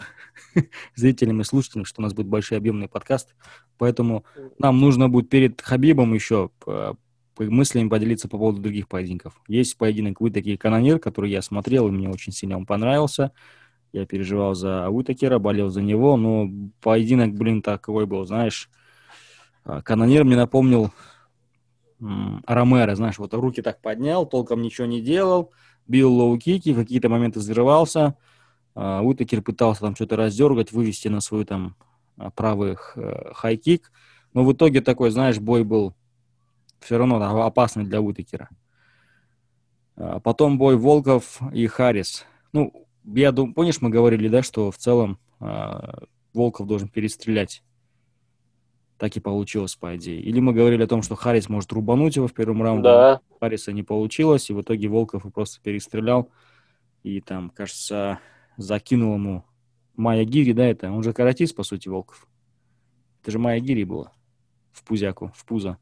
[0.96, 3.32] зрителям и слушателям, что у нас будет большой объемный подкаст.
[3.78, 4.24] Поэтому
[4.58, 6.50] нам нужно будет перед Хабибом еще
[7.38, 9.40] мыслями поделиться по поводу других поединков.
[9.46, 13.30] Есть поединок Вытаки и Канонир, который я смотрел, и мне очень сильно он понравился.
[13.92, 18.68] Я переживал за Уитакера, болел за него, но поединок, блин, такой был, знаешь.
[19.62, 20.90] А, Канонир мне напомнил
[22.00, 25.52] Ромеро, знаешь, вот руки так поднял, толком ничего не делал,
[25.86, 28.16] бил лоу-кики, какие-то моменты взрывался.
[28.74, 31.76] А, Уитакер пытался там что-то раздергать, вывести на свой там
[32.16, 32.76] а, правый
[33.34, 33.92] хай-кик.
[34.32, 35.94] Но в итоге такой, знаешь, бой был
[36.80, 38.48] все равно опасный для Уитакера.
[39.96, 42.24] Потом бой Волков и Харрис.
[42.52, 45.80] Ну, я думаю, помнишь, мы говорили, да, что в целом э,
[46.32, 47.62] Волков должен перестрелять.
[49.00, 50.20] Так и получилось, по идее.
[50.20, 52.82] Или мы говорили о том, что Харрис может рубануть его в первом раунде.
[52.82, 53.20] Да.
[53.40, 56.28] Харриса не получилось, и в итоге Волков и просто перестрелял.
[57.02, 58.18] И там, кажется,
[58.58, 59.42] закинул ему
[59.96, 60.92] Майя Гири, да, это?
[60.92, 62.28] Он же каратист, по сути, Волков.
[63.22, 64.12] Это же Майя Гири было.
[64.70, 65.78] В пузяку, в пузо.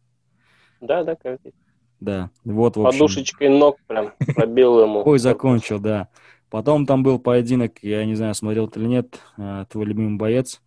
[0.81, 1.57] Да, да, каратист.
[1.98, 3.00] Да, вот, в общем.
[3.00, 5.02] Подушечкой ног прям пробил ему.
[5.04, 6.07] Ой, закончил, да.
[6.50, 10.62] Потом там был поединок, я не знаю, смотрел ты или нет, э, твой любимый боец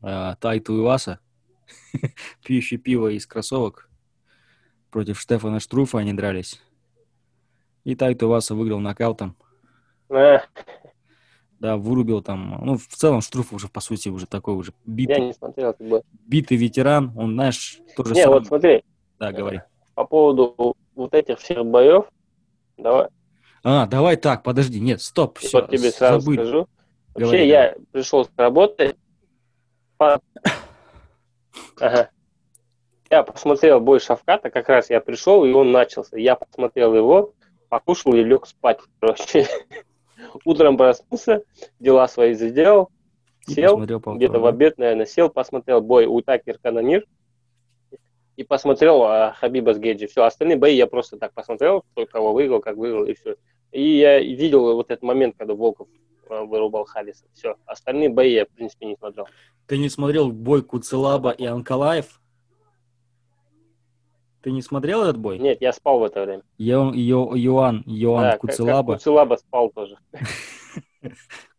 [0.00, 1.20] э, Тайту Иваса,
[2.44, 3.88] пьющий пиво из кроссовок,
[4.90, 6.60] против Штефана Штруфа они дрались.
[7.84, 9.36] И Тайту Иваса выиграл нокаутом.
[10.08, 12.60] Да, вырубил там.
[12.62, 15.16] Ну, в целом, Штруф уже, по сути, уже такой уже битый.
[15.18, 16.02] Я не смотрел как бы.
[16.26, 17.12] Битый ветеран.
[17.16, 18.32] Он, знаешь, тоже Не, сам...
[18.32, 18.84] вот смотри.
[19.18, 19.62] Да, говори.
[19.94, 22.04] По поводу вот этих всех боев,
[22.76, 23.08] давай,
[23.68, 26.36] а, давай так, подожди, нет, стоп, все, вот тебе сразу забыли.
[26.36, 26.68] скажу.
[27.14, 27.86] Вообще Говори, я давай.
[27.90, 28.94] пришел с работы.
[31.80, 32.10] Ага.
[33.10, 36.18] я посмотрел бой Шавката, как раз я пришел, и он начался.
[36.18, 37.34] Я посмотрел его,
[37.68, 39.46] покушал и лег спать, короче.
[40.44, 41.42] Утром проснулся,
[41.78, 42.90] дела свои сделал,
[43.46, 47.04] сел, где-то в обед, наверное, сел, посмотрел бой Утакер Канонир
[48.36, 50.06] и посмотрел а, Хабиба с Гейджи.
[50.06, 53.36] Все, остальные бои я просто так посмотрел, кто кого выиграл, как выиграл, и все.
[53.72, 55.88] И я видел вот этот момент, когда Волков
[56.28, 57.24] вырубал Халиса.
[57.34, 57.56] Все.
[57.66, 59.26] Остальные бои я, в принципе, не смотрел.
[59.66, 62.20] Ты не смотрел бой Куцелаба и Анкалаев?
[64.42, 65.38] Ты не смотрел этот бой?
[65.38, 66.42] Нет, я спал в это время.
[66.56, 68.92] Йо, Йо, Йоан, Йоан да, Куцелаба.
[68.92, 69.98] Как Куцелаба спал тоже.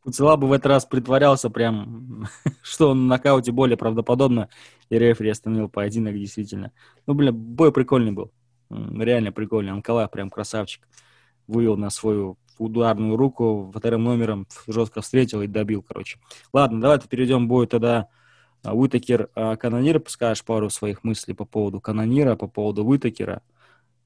[0.03, 2.27] Куцелаба в этот раз притворялся прям,
[2.62, 4.47] что он на нокауте более правдоподобно,
[4.89, 6.71] и рефери остановил поединок действительно.
[7.06, 8.32] Ну, бля, бой прикольный был.
[8.69, 9.73] Реально прикольный.
[9.73, 10.88] Анкалаев прям красавчик
[11.48, 16.20] вывел на свою ударную руку, вторым номером жестко встретил и добил, короче.
[16.54, 18.08] Ладно, давайте перейдем к бою тогда
[18.64, 20.02] а, Уитакер а, Канонир.
[20.08, 23.42] Скажешь пару своих мыслей по поводу Канонира, по поводу Уитакера.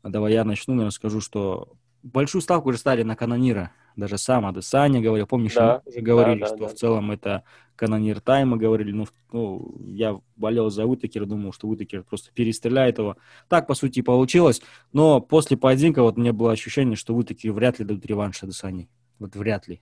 [0.03, 5.01] Давай я начну, наверное, скажу, что большую ставку уже ставили на Канонира даже сам Адесани
[5.01, 5.27] говорил.
[5.27, 6.67] Помнишь, да, мы уже говорили, да, да, что да.
[6.67, 7.43] в целом это
[7.75, 8.91] канонир тайма, говорили.
[8.91, 13.17] Ну, ну, я болел за Уитакера, думал, что Уитакер просто перестреляет его.
[13.49, 14.61] Так, по сути, получилось.
[14.93, 18.89] Но после поединка вот мне было ощущение, что Уитакер вряд ли дадут реванш Адесани.
[19.19, 19.81] Вот вряд ли.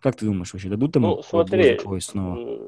[0.00, 2.60] Как ты думаешь, вообще дадут ему ну, смотри, снова?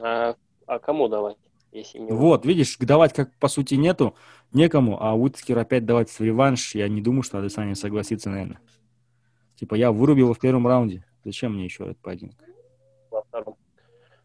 [0.00, 0.36] А,
[0.66, 1.36] а кому давать?
[1.74, 4.14] Если не вот, видишь, давать как по сути нету.
[4.54, 8.60] Некому, а Уиткер опять давать в реванш, я не думаю, что Адесanya согласится, наверное.
[9.56, 11.04] Типа, я вырубил его в первом раунде.
[11.24, 12.36] Зачем мне еще этот поединок?
[13.10, 13.56] Во втором.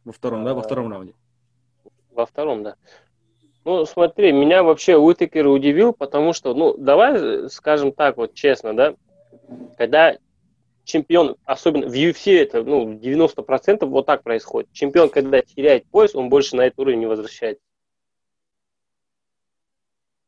[0.04, 0.54] Во втором, да?
[0.54, 1.14] Во втором раунде.
[2.12, 2.76] Во втором, да.
[3.66, 8.96] Ну, смотри, меня вообще Уитекер удивил, потому что, ну, давай скажем так вот честно, да,
[9.78, 10.18] когда
[10.84, 14.72] чемпион, особенно в UFC, это, ну, 90% вот так происходит.
[14.74, 17.64] Чемпион, когда теряет пояс, он больше на этот уровень не возвращается.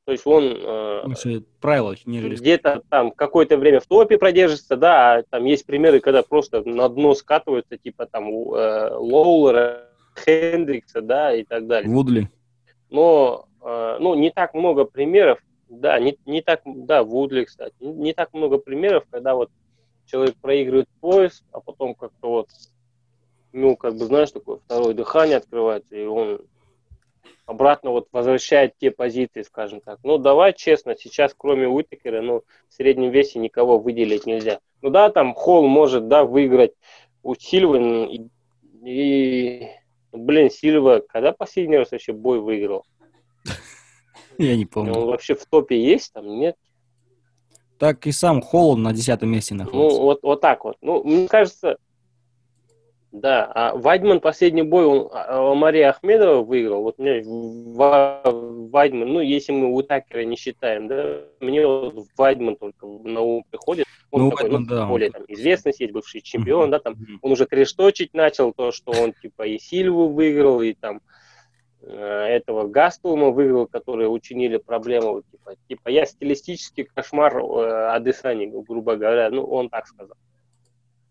[0.06, 5.46] То есть он э, правило, где-то там какое-то время в топе продержится, да, а там
[5.46, 11.68] есть примеры, когда просто на дно скатываются, типа там э, Лоулера, Хендрикса, да, и так
[11.68, 11.90] далее.
[11.90, 12.30] Вудли.
[12.90, 17.94] Но, э, ну, не так много примеров, да, не, не так, да, Вудли, кстати, не,
[17.94, 19.52] не так много примеров, когда вот
[20.08, 22.50] человек проигрывает пояс, а потом как-то вот,
[23.54, 26.42] ну, как бы, знаешь, такое второе дыхание открывается, и он
[27.52, 30.00] обратно вот возвращает те позиции, скажем так.
[30.04, 34.60] Ну, давай честно, сейчас кроме Уитакера, ну, в среднем весе никого выделить нельзя.
[34.82, 36.74] Ну да, там Холл может, да, выиграть
[37.24, 38.30] у Сильвы, и,
[38.84, 39.68] и
[40.12, 42.86] блин, Сильва, когда последний раз вообще бой выиграл?
[44.38, 44.94] Я не помню.
[44.94, 46.56] Он вообще в топе есть, там нет?
[47.78, 49.98] Так и сам Холл на десятом месте находится.
[49.98, 50.78] Ну, вот, вот так вот.
[50.82, 51.78] Ну, мне кажется,
[53.12, 56.84] да, а Вайдман последний бой, он а, Мария Ахмедова выиграл.
[56.84, 63.20] Вот мне Вайдман, ну, если мы Утакера не считаем, да, мне вот Вайдман только на
[63.20, 63.86] ум приходит.
[64.12, 66.72] Он ну, такой, Вайдман, ну, да, более там известность есть, бывший чемпион, mm-hmm.
[66.72, 71.02] да, там, он уже трешточить начал, то, что он, типа, и Сильву выиграл, и там
[71.82, 78.96] э, этого Гастума выиграл, которые учинили проблему, типа, типа я стилистический кошмар э, Адесани, грубо
[78.96, 80.16] говоря, ну, он так сказал.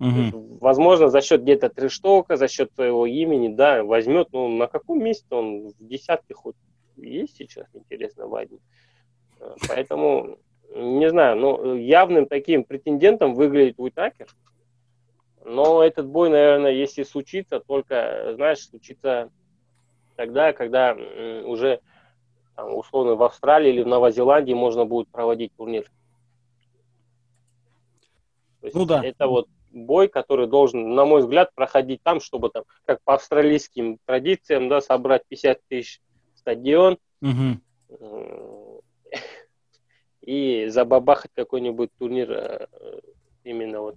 [0.00, 0.58] Угу.
[0.60, 4.28] Возможно, за счет где-то трештока, за счет своего имени, да, возьмет.
[4.32, 6.56] Ну, на каком месте он в десятке хоть
[6.96, 8.60] есть сейчас, интересно, Вадим.
[9.40, 10.38] А, поэтому,
[10.74, 14.28] не знаю, ну, явным таким претендентом выглядит Уитакер.
[15.44, 19.30] Но этот бой, наверное, если случится, только, знаешь, случится
[20.16, 20.94] тогда, когда
[21.44, 21.80] уже
[22.56, 25.90] там, условно в Австралии или в Новозеландии можно будет проводить турнир.
[28.60, 29.02] То есть ну да.
[29.02, 33.98] Это вот бой, который должен, на мой взгляд, проходить там, чтобы там, как по австралийским
[34.04, 36.00] традициям, да, собрать 50 тысяч
[36.35, 38.83] стадион угу.
[40.22, 42.66] и забабахать какой-нибудь турнир э,
[43.44, 43.96] именно вот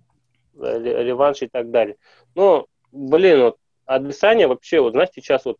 [0.55, 1.97] реванш и так далее.
[2.35, 5.57] Но, блин, вот Адесanya вообще, вот знаешь, сейчас вот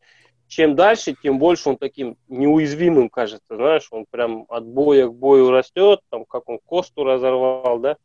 [0.48, 5.50] чем дальше, тем больше он таким неуязвимым кажется, знаешь, он прям от боя к бою
[5.50, 7.98] растет, там, как он Косту разорвал, да,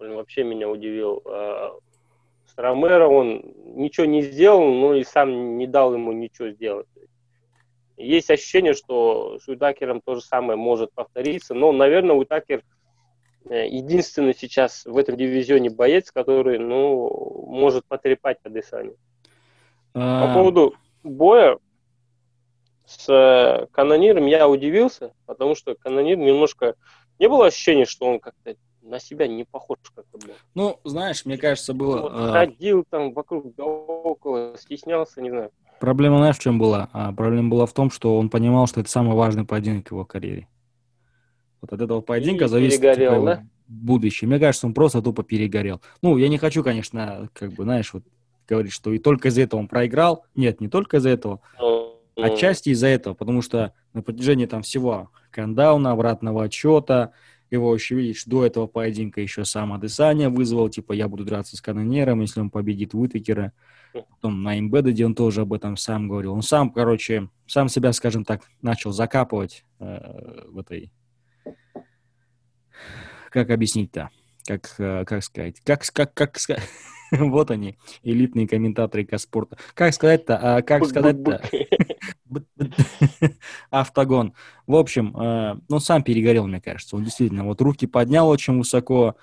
[0.00, 1.22] блин, вообще меня удивил.
[1.26, 1.76] А,
[2.46, 3.42] с Ромеро он
[3.76, 6.86] ничего не сделал, но и сам не дал ему ничего сделать.
[7.96, 12.62] Есть ощущение, что с Уитакером то же самое может повториться, но, наверное, Уитакер
[13.48, 18.96] э, единственный сейчас в этом дивизионе боец, который, ну, может потрепать Адесаню.
[19.92, 20.26] А...
[20.26, 21.58] По поводу боя
[22.86, 26.74] с э, Канониром я удивился, потому что Канонир немножко...
[27.18, 30.34] Не было ощущения, что он как-то на себя не похож как-то был.
[30.54, 32.02] Ну, знаешь, мне кажется, было...
[32.02, 32.32] Вот, э...
[32.32, 35.50] Ходил там вокруг да около, стеснялся, не знаю.
[35.80, 36.88] Проблема, знаешь, в чем была?
[36.92, 40.04] А, проблема была в том, что он понимал, что это самый важный поединок в его
[40.04, 40.46] карьере.
[41.60, 43.46] Вот от этого поединка И зависит перегорел, типа, да?
[43.66, 44.28] будущее.
[44.28, 45.80] Мне кажется, он просто тупо перегорел.
[46.02, 48.04] Ну, я не хочу, конечно, как бы, знаешь, вот
[48.48, 50.24] говорить, что и только из-за этого он проиграл.
[50.34, 51.40] Нет, не только из-за этого.
[51.58, 52.24] Mm-hmm.
[52.24, 57.12] Отчасти из-за этого, потому что на протяжении там всего кандауна, обратного отчета,
[57.50, 61.60] его еще, видишь, до этого поединка еще сам Адесаня вызвал, типа, я буду драться с
[61.60, 63.52] канонером, если он победит Уитакера.
[63.92, 66.32] Потом на Имбедаде он тоже об этом сам говорил.
[66.32, 70.92] Он сам, короче, сам себя, скажем так, начал закапывать э, в этой...
[73.30, 74.10] Как объяснить-то?
[74.46, 75.60] Как, э, как сказать?
[75.64, 76.62] Как, как, как сказать?
[77.18, 79.56] вот они, элитные комментаторы Казспорта.
[79.74, 80.38] Как сказать-то?
[80.56, 81.42] А, как сказать-то?
[83.70, 84.34] Автогон.
[84.66, 86.96] В общем, э, ну, сам перегорел, мне кажется.
[86.96, 89.16] Он действительно вот руки поднял очень высоко.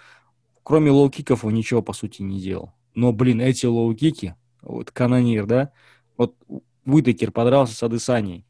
[0.63, 2.73] Кроме лоу-киков он ничего, по сути, не делал.
[2.93, 5.71] Но, блин, эти лоу-кики, вот канонир, да,
[6.17, 6.35] вот
[6.85, 8.45] Уитакер подрался с Адесаней.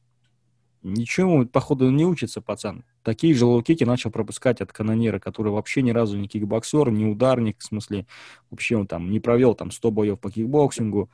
[0.83, 2.85] Ничего, походу, не учится пацан.
[3.07, 7.59] Такие же лоу-кики начал пропускать от канонира, который вообще ни разу не кикбоксер, не ударник,
[7.59, 8.05] в смысле,
[8.49, 11.09] вообще он там не провел там 100 боев по кикбоксингу,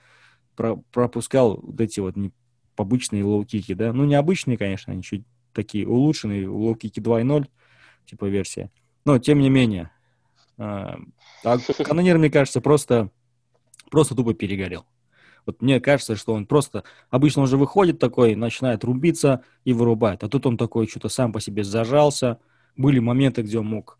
[0.55, 2.31] про пропускал вот эти вот не
[2.75, 7.45] обычные лоу-кики, да, ну, необычные, конечно, они чуть такие улучшенные, лоу-кики 2.0,
[8.07, 8.71] типа версия,
[9.05, 9.91] но, тем не менее,
[10.57, 10.97] а,
[11.43, 13.11] а канонир, мне кажется, просто,
[13.91, 14.87] просто тупо перегорел.
[15.45, 16.83] Вот мне кажется, что он просто...
[17.09, 20.23] Обычно он же выходит такой, начинает рубиться и вырубает.
[20.23, 22.39] А тут он такой что-то сам по себе зажался.
[22.75, 23.99] Были моменты, где он мог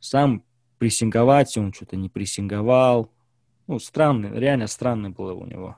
[0.00, 0.42] сам
[0.78, 3.10] прессинговать, он что-то не прессинговал.
[3.66, 5.76] Ну, странный, реально странный был у него.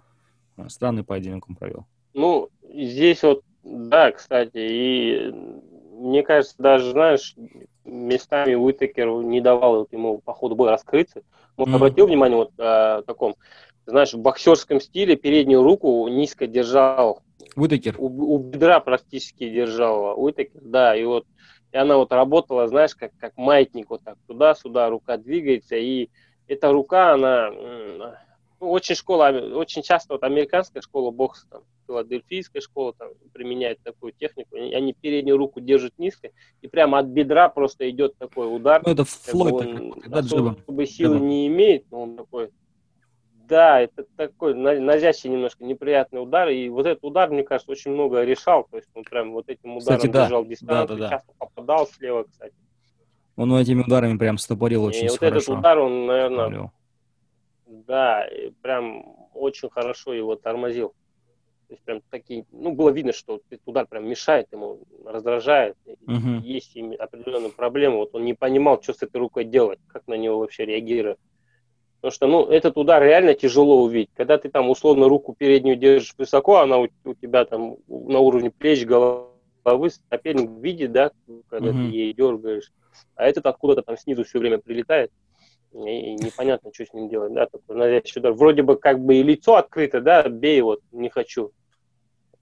[0.57, 1.87] А, странный поединок он провел.
[2.15, 5.33] Ну, здесь вот, да, кстати, и
[6.01, 7.35] мне кажется, даже, знаешь,
[7.85, 11.23] местами Уитекер не давал вот ему по ходу боя раскрыться.
[11.57, 11.77] Он mm-hmm.
[11.77, 13.37] обратил внимание вот о таком,
[13.91, 17.23] знаешь, в боксерском стиле переднюю руку низко держал.
[17.57, 17.97] Уитекер?
[17.99, 21.27] У, у бедра практически держал Уитекер, да, и вот
[21.73, 26.09] и она вот работала, знаешь, как, как маятник, вот так туда-сюда, рука двигается, и
[26.49, 27.51] эта рука, она
[28.61, 34.13] ну, очень школа, очень часто вот американская школа бокса, там, филадельфийская школа там, применяет такую
[34.13, 38.83] технику, они, переднюю руку держат низко, и прямо от бедра просто идет такой удар.
[38.85, 41.25] Ну, это Флойд, он да, особо силы джеба.
[41.25, 42.51] не имеет, но он такой,
[43.51, 48.23] да, это такой назящий немножко неприятный удар, и вот этот удар, мне кажется, очень много
[48.23, 50.25] решал, то есть он прям вот этим ударом кстати, да.
[50.25, 51.11] держал дистанцию, да, да, да.
[51.11, 52.55] часто попадал слева, кстати.
[53.37, 55.19] Он этими ударами прям стопорил очень и хорошо.
[55.21, 56.71] вот этот удар, он, наверное, Стопорил
[57.71, 58.27] да,
[58.63, 60.91] прям очень хорошо его тормозил.
[61.69, 65.77] То есть прям такие, ну, было видно, что этот удар прям мешает ему, раздражает.
[65.87, 66.41] Uh-huh.
[66.43, 67.99] Есть определенные проблемы.
[67.99, 71.21] Вот он не понимал, что с этой рукой делать, как на него вообще реагировать.
[72.01, 74.11] Потому что, ну, этот удар реально тяжело увидеть.
[74.15, 78.51] Когда ты там условно руку переднюю держишь высоко, она у, у тебя там на уровне
[78.51, 81.11] плеч, головы, соперник видит, да,
[81.49, 81.91] когда uh-huh.
[81.91, 82.73] ты ей дергаешь.
[83.17, 85.11] А этот откуда-то там снизу все время прилетает
[85.73, 88.33] и непонятно, что с ним делать, да, такой навязчивый удар.
[88.33, 91.53] Вроде бы как бы и лицо открыто, да, бей вот, не хочу.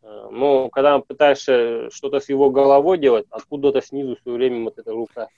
[0.02, 4.92] А, но когда пытаешься что-то с его головой делать, откуда-то снизу все время вот эта
[4.92, 5.28] рука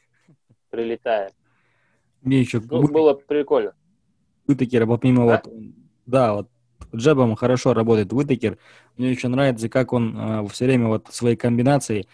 [0.70, 1.32] прилетает.
[2.22, 3.74] Мне еще ну, было прикольно.
[4.50, 5.42] Вытекер, помимо да?
[5.44, 5.54] вот,
[6.06, 6.48] да, вот
[6.94, 8.58] джебом хорошо работает Вытекер.
[8.96, 12.06] Мне еще нравится, как он э, все время вот свои комбинации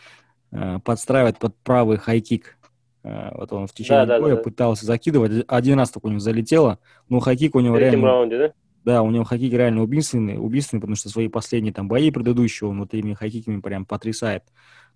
[0.52, 2.58] э, подстраивает под правый хайкик.
[3.02, 4.42] Э, вот он в течение да, боя да, да.
[4.42, 5.44] пытался закидывать.
[5.48, 6.78] Один раз только у него залетело.
[7.08, 8.06] Но хакик у него в реально...
[8.06, 8.52] раунде, да?
[8.84, 12.78] Да, у него хакик реально убийственный, убийственный, потому что свои последние там бои предыдущие он
[12.78, 14.44] вот этими хакиками прям потрясает.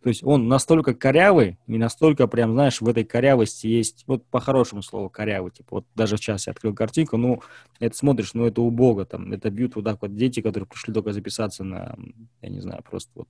[0.03, 4.83] То есть он настолько корявый, и настолько прям, знаешь, в этой корявости есть, вот по-хорошему
[4.83, 7.43] слову корявый, типа, вот даже сейчас я открыл картинку, ну,
[7.81, 11.13] это смотришь, ну, это убого, там, это бьют вот так вот дети, которые пришли только
[11.13, 11.99] записаться на,
[12.41, 13.29] я не знаю, просто вот,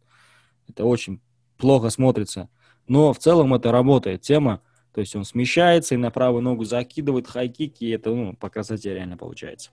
[0.69, 1.21] это очень
[1.59, 2.49] плохо смотрится.
[2.87, 4.63] Но в целом это работает тема,
[4.95, 8.95] то есть он смещается и на правую ногу закидывает хайкики, и это, ну, по красоте
[8.95, 9.71] реально получается.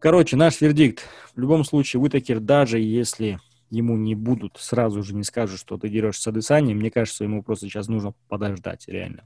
[0.00, 1.04] Короче, наш вердикт.
[1.34, 3.38] В любом случае, Уитакер, даже если
[3.76, 7.42] ему не будут, сразу же не скажут, что ты дерешься с Адесани, мне кажется, ему
[7.42, 9.24] просто сейчас нужно подождать, реально.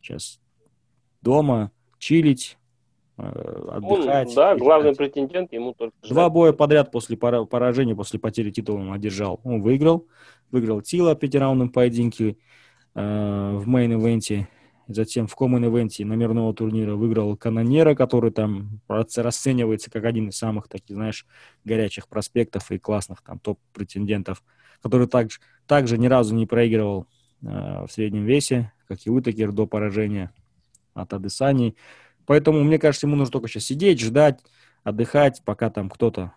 [0.00, 0.40] Сейчас
[1.22, 2.58] дома, чилить,
[3.16, 4.28] э, отдыхать.
[4.28, 6.10] Он, да, главный претендент, ему только ждать.
[6.10, 9.40] Два боя подряд после поражения, после потери титула он одержал.
[9.44, 10.06] Он выиграл.
[10.50, 12.36] Выиграл Тила пятираундном поединке.
[12.94, 14.46] Э, в main event е.
[14.86, 20.36] Затем в co-main event е номерного турнира выиграл Канонера, который там расценивается как один из
[20.36, 21.26] самых таких, знаешь,
[21.64, 24.42] горячих проспектов и классных там топ-претендентов,
[24.82, 27.06] который также, также ни разу не проигрывал
[27.42, 30.32] э, в среднем весе, как и Утакер до поражения
[30.92, 31.76] от Адесани.
[32.26, 34.40] Поэтому, мне кажется, ему нужно только сейчас сидеть, ждать,
[34.82, 36.32] отдыхать, пока там кто-то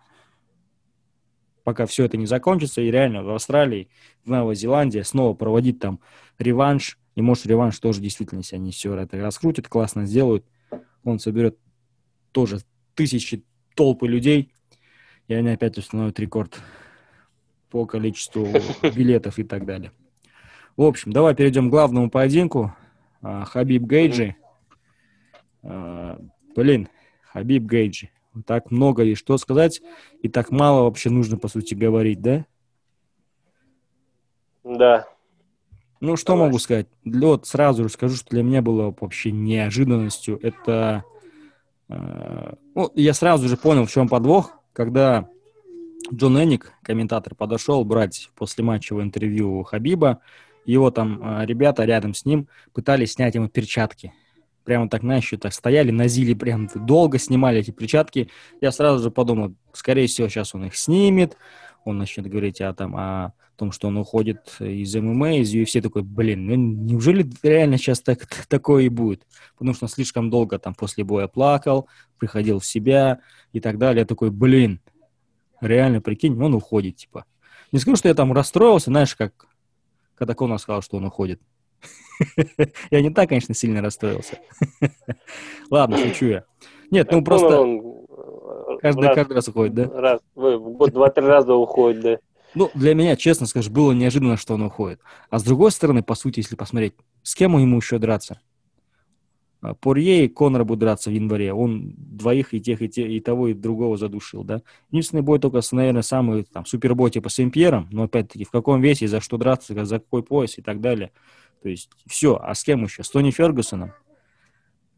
[1.68, 3.90] пока все это не закончится, и реально в Австралии,
[4.24, 6.00] в Новой Зеландии снова проводить там
[6.38, 10.46] реванш, и может реванш тоже действительно, если они все это раскрутят, классно сделают,
[11.02, 11.58] он соберет
[12.30, 12.60] тоже
[12.94, 13.42] тысячи
[13.74, 14.52] толпы людей,
[15.26, 16.60] и они опять установят рекорд
[17.70, 18.46] по количеству
[18.94, 19.90] билетов и так далее.
[20.76, 22.72] В общем, давай перейдем к главному поединку.
[23.20, 24.36] А, Хабиб Гейджи.
[25.64, 26.20] А,
[26.54, 26.88] блин,
[27.24, 28.10] Хабиб Гейджи.
[28.46, 29.82] Так много и что сказать,
[30.22, 32.46] и так мало вообще нужно, по сути, говорить, да?
[34.62, 35.08] Да.
[36.00, 36.46] Ну, что Давай.
[36.46, 36.86] могу сказать?
[37.04, 40.38] Вот сразу же скажу, что для меня было вообще неожиданностью.
[40.42, 41.04] Это...
[41.88, 45.28] Э, ну, я сразу же понял, в чем подвох, когда
[46.12, 50.20] Джон Эник, комментатор, подошел брать после матчевого интервью Хабиба.
[50.64, 54.12] Его там э, ребята рядом с ним пытались снять ему перчатки
[54.68, 58.28] прямо так, знаешь, так стояли, назили прям долго снимали эти перчатки.
[58.60, 61.38] Я сразу же подумал, скорее всего, сейчас он их снимет,
[61.88, 66.02] он начнет говорить о, там, о том, что он уходит из ММА, из UFC, такой,
[66.02, 69.26] блин, ну неужели реально сейчас так, такое и будет?
[69.56, 73.20] Потому что он слишком долго там после боя плакал, приходил в себя
[73.52, 74.00] и так далее.
[74.00, 74.80] Я такой, блин,
[75.60, 77.24] реально, прикинь, он уходит, типа.
[77.72, 79.48] Не скажу, что я там расстроился, знаешь, как
[80.18, 81.40] когда Конор сказал, что он уходит.
[82.90, 84.40] Я не так, конечно, сильно расстроился.
[85.70, 86.44] Ладно, шучу я.
[86.90, 87.64] Нет, ну просто...
[88.80, 89.90] Каждый, раз, каждый раз уходит, да?
[89.92, 92.18] Раз, в год два-три раза уходит, да.
[92.54, 95.00] Ну, для меня, честно скажу, было неожиданно, что он уходит.
[95.30, 98.40] А с другой стороны, по сути, если посмотреть, с кем ему еще драться?
[99.60, 101.52] А, Порье и Конор будут драться в январе.
[101.52, 104.62] Он двоих и тех, и, те, и того, и другого задушил, да.
[104.90, 109.08] Единственный бой только, наверное, самый там супербой типа с Эмпьером, но опять-таки в каком весе,
[109.08, 111.12] за что драться, за какой пояс и так далее.
[111.62, 112.38] То есть все.
[112.40, 113.02] А с кем еще?
[113.02, 113.92] С Тони Фергюсоном,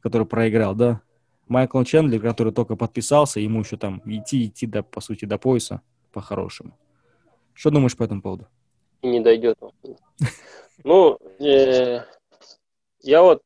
[0.01, 1.01] который проиграл, да.
[1.51, 5.83] Майкл Чендлер, который только подписался, ему еще там идти, идти, до, по сути, до пояса
[6.13, 6.79] по-хорошему.
[7.55, 8.47] Что думаешь по этому поводу?
[9.03, 9.59] Не дойдет
[10.85, 12.05] Ну, э,
[13.01, 13.43] я вот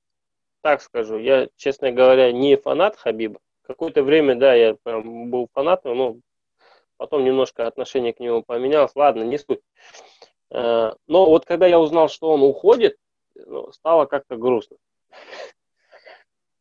[0.61, 3.41] так скажу, я, честно говоря, не фанат Хабиба.
[3.63, 6.17] Какое-то время, да, я прям был фанатом, но
[6.99, 8.93] потом немножко отношение к нему поменялось.
[8.95, 9.61] Ладно, не суть.
[10.51, 12.99] Э, но вот когда я узнал, что он уходит,
[13.35, 14.77] ну, стало как-то грустно.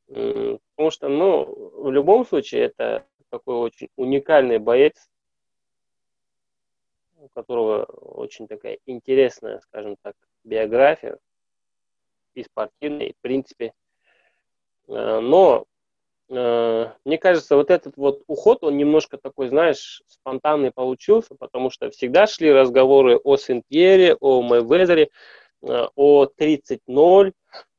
[0.08, 5.10] Потому что, ну, в любом случае, это такой очень уникальный боец,
[7.18, 11.18] у которого очень такая интересная, скажем так, биография
[12.36, 13.74] и спортивная, и в принципе.
[14.88, 15.66] Э, но
[16.30, 21.90] э, мне кажется, вот этот вот уход, он немножко такой, знаешь, спонтанный получился, потому что
[21.90, 25.10] всегда шли разговоры о Сент-Пьере, о Мэйвезере,
[25.62, 27.34] э, о 30-0,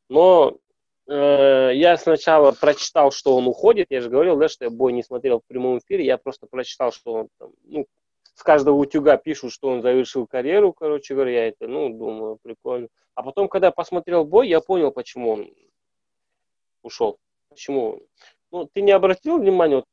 [0.08, 0.58] но
[1.06, 5.40] я сначала прочитал, что он уходит, я же говорил, да, что я бой не смотрел
[5.40, 7.86] в прямом эфире, я просто прочитал, что он там, ну,
[8.34, 12.88] с каждого утюга пишут, что он завершил карьеру, короче говоря, я это, ну, думаю, прикольно.
[13.14, 15.50] А потом, когда посмотрел бой, я понял, почему он
[16.82, 17.18] ушел.
[17.48, 18.02] Почему?
[18.50, 19.84] Ну, ты не обратил внимания,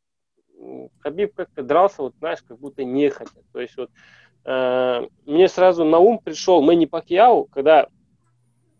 [0.57, 3.41] вот, Хабиб как-то дрался, вот, знаешь, как будто нехотя.
[3.53, 3.91] То есть, вот,
[4.45, 7.89] э, мне сразу на ум пришел Мэнни Пакьяу, когда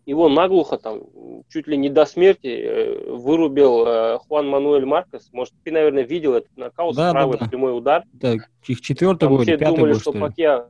[0.04, 1.02] его наглухо там,
[1.48, 5.30] чуть ли не до смерти э, вырубил э, Хуан Мануэль Маркес.
[5.32, 7.50] Может, ты, наверное, видел этот нокаут, да, правый да, да.
[7.50, 8.04] прямой удар.
[8.12, 10.66] Да, их четвертый все пятый думали, гол, что, что Пакья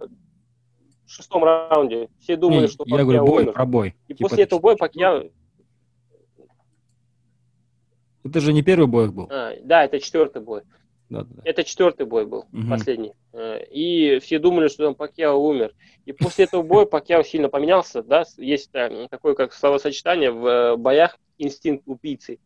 [1.07, 3.53] в шестом раунде, все думали, Не, что я Пакья говорю, бой, умер.
[3.53, 3.95] про бой.
[4.09, 5.25] И Типа после этого боя Пакья
[8.25, 9.29] Это же не первый бой был.
[9.31, 10.63] А, да, это четвертый бой.
[11.13, 11.43] Да, да.
[11.45, 12.71] Это четвертый бой был, Мгм.
[12.71, 13.13] последний.
[13.35, 15.75] Э, И все думали, что там Пакьяо умер.
[16.07, 18.03] И после этого боя Пакьяо сильно поменялся.
[18.03, 18.25] Да?
[18.39, 22.39] Есть такое как словосочетание в э, боях инстинкт убийцы.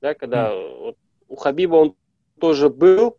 [0.00, 0.96] Да, когда вот
[1.28, 1.96] у Хабиба он
[2.38, 3.16] тоже был,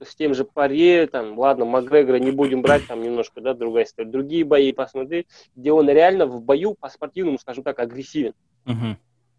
[0.00, 4.08] с тем же Паре, там, ладно, Макгрегора не будем брать, там немножко, да, другая история.
[4.10, 8.34] Другие бои посмотри, где он реально в бою по-спортивному, скажем так, агрессивен.
[8.64, 8.96] Мгм.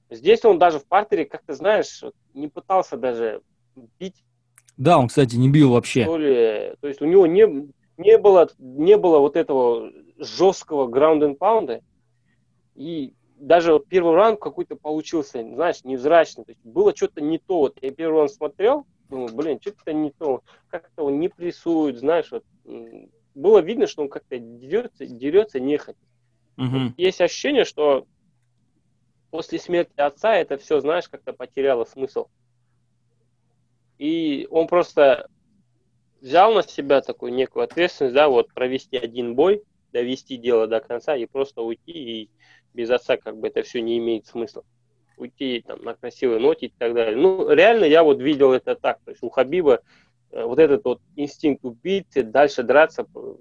[0.09, 2.03] Здесь он даже в партере, как ты знаешь,
[2.33, 3.41] не пытался даже
[3.99, 4.23] бить
[4.77, 6.05] Да, он, кстати, не бил вообще.
[6.17, 6.75] ли.
[6.81, 11.81] То есть у него не, не, было, не было вот этого жесткого ground and pound.
[12.75, 16.45] И даже первый раунд какой-то получился, знаешь, невзрачный.
[16.45, 17.59] То есть было что-то не то.
[17.59, 20.41] Вот я первый раунд смотрел, думаю, блин, что-то не то.
[20.69, 22.31] Как-то он не прессует, знаешь.
[22.31, 22.43] Вот.
[23.33, 25.99] Было видно, что он как-то дерется, дерется нехотя.
[26.57, 26.93] Мгм.
[26.97, 28.05] Есть ощущение, что
[29.29, 32.27] после смерти отца это все, знаешь, как-то потеряло смысл.
[33.97, 35.27] И он просто
[36.21, 41.15] взял на себя такую некую ответственность, да, вот провести один бой, довести дело до конца
[41.15, 42.29] и просто уйти, и
[42.73, 44.63] без отца как бы это все не имеет смысла.
[45.17, 47.15] Уйти там на красивой ноте и так далее.
[47.15, 48.99] Ну, реально я вот видел это так.
[49.05, 49.81] То есть у Хабиба
[50.31, 53.35] э, вот этот вот инстинкт убийцы, дальше драться, э,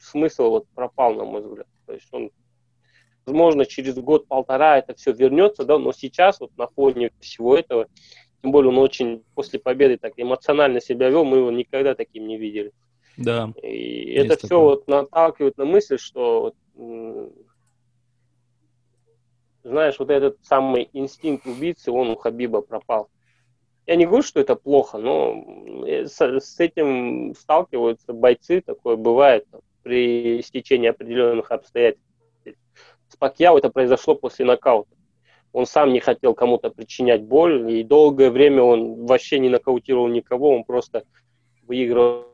[0.00, 1.68] смысл вот пропал, на мой взгляд.
[1.86, 2.32] То есть он,
[3.26, 7.86] возможно, через год-полтора это все вернется, да, но сейчас вот на фоне всего этого,
[8.44, 12.36] тем более он очень после победы так эмоционально себя вел, мы его никогда таким не
[12.36, 12.72] видели.
[13.16, 13.50] Да.
[13.62, 14.64] И это все такое.
[14.64, 16.52] вот наталкивает на мысль, что
[19.62, 23.08] знаешь, вот этот самый инстинкт убийцы, он у Хабиба пропал.
[23.86, 29.46] Я не говорю, что это плохо, но э, с, с этим сталкиваются бойцы, такое бывает
[29.50, 32.04] там, при стечении определенных обстоятельств.
[33.08, 34.94] С Пакьяо это произошло после нокаута.
[35.54, 40.50] Он сам не хотел кому-то причинять боль, и долгое время он вообще не нокаутировал никого,
[40.50, 41.04] он просто
[41.62, 42.26] выигрывал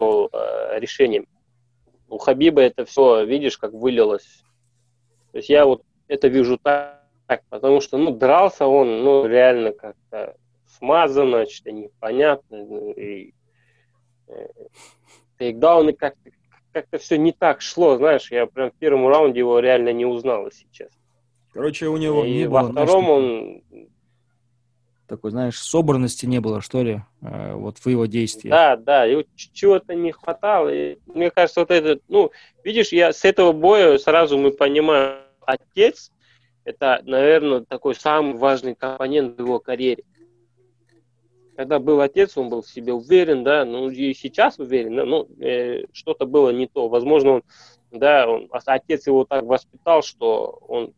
[0.00, 1.28] э, решением.
[2.08, 4.42] У Хабиба это все, видишь, как вылилось.
[5.30, 7.04] То есть я вот это вижу так,
[7.50, 10.36] потому что, ну, дрался он, ну, реально как-то
[10.76, 13.32] смазано, что-то непонятно, ну, и
[14.26, 14.48] э,
[15.38, 16.30] тейкдауны как-то
[16.72, 20.46] как-то все не так шло, знаешь, я прям в первом раунде его реально не узнал
[20.46, 21.00] если честно.
[21.56, 23.88] Короче, у него и не во было, знаешь, втором такой- он,
[25.08, 28.52] такой, знаешь, собранности не было, что ли, э, вот в его действиях.
[28.52, 30.68] да, да, и чего-то не хватало.
[30.68, 32.30] И мне кажется, вот этот, ну,
[32.62, 36.12] видишь, я с этого боя сразу мы понимаем, отец
[36.64, 40.04] это, наверное, такой самый важный компонент в его карьере.
[41.56, 45.26] когда был отец, он был в себе уверен, да, ну и сейчас уверен, да, ну
[45.40, 46.88] э, что-то было не то.
[46.90, 47.42] Возможно, он,
[47.92, 50.92] да, он, отец его так воспитал, что он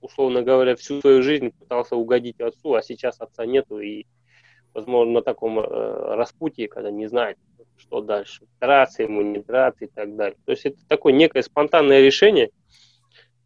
[0.00, 4.06] условно говоря, всю свою жизнь пытался угодить отцу, а сейчас отца нету и,
[4.74, 7.38] возможно, на таком э, распутье, когда не знает,
[7.76, 10.38] что дальше, драться ему, не драться и так далее.
[10.44, 12.50] То есть это такое некое спонтанное решение.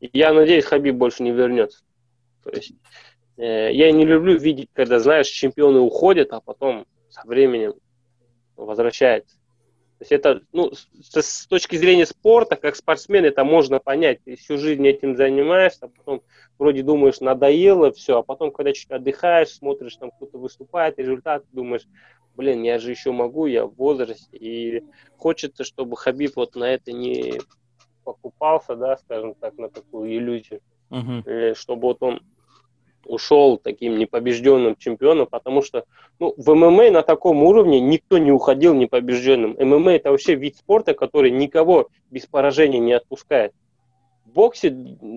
[0.00, 1.84] Я надеюсь, Хабиб больше не вернется.
[2.42, 2.72] То есть
[3.40, 7.72] Э, я не люблю видеть, когда, знаешь, чемпионы уходят, а потом со временем
[8.54, 9.38] возвращается.
[10.00, 14.24] То есть это, ну, с, с точки зрения спорта, как спортсмен, это можно понять.
[14.24, 16.22] Ты всю жизнь этим занимаешься, а потом
[16.58, 21.86] вроде думаешь, надоело все, а потом, когда чуть отдыхаешь, смотришь, там кто-то выступает, результат, думаешь,
[22.34, 24.38] блин, я же еще могу, я в возрасте.
[24.38, 24.84] И
[25.18, 27.38] хочется, чтобы Хабиб вот на это не
[28.02, 30.62] покупался, да, скажем так, на такую иллюзию.
[30.88, 31.54] Uh-huh.
[31.54, 32.22] Чтобы вот он
[33.04, 35.84] ушел таким непобежденным чемпионом, потому что
[36.18, 39.56] ну, в ММА на таком уровне никто не уходил непобежденным.
[39.58, 43.52] ММА это вообще вид спорта, который никого без поражения не отпускает.
[44.24, 44.74] В боксе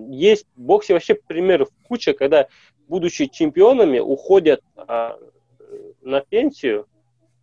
[0.09, 2.47] есть, в боксе вообще примеров куча, когда
[2.87, 5.17] будучи чемпионами уходят а,
[6.01, 6.87] на пенсию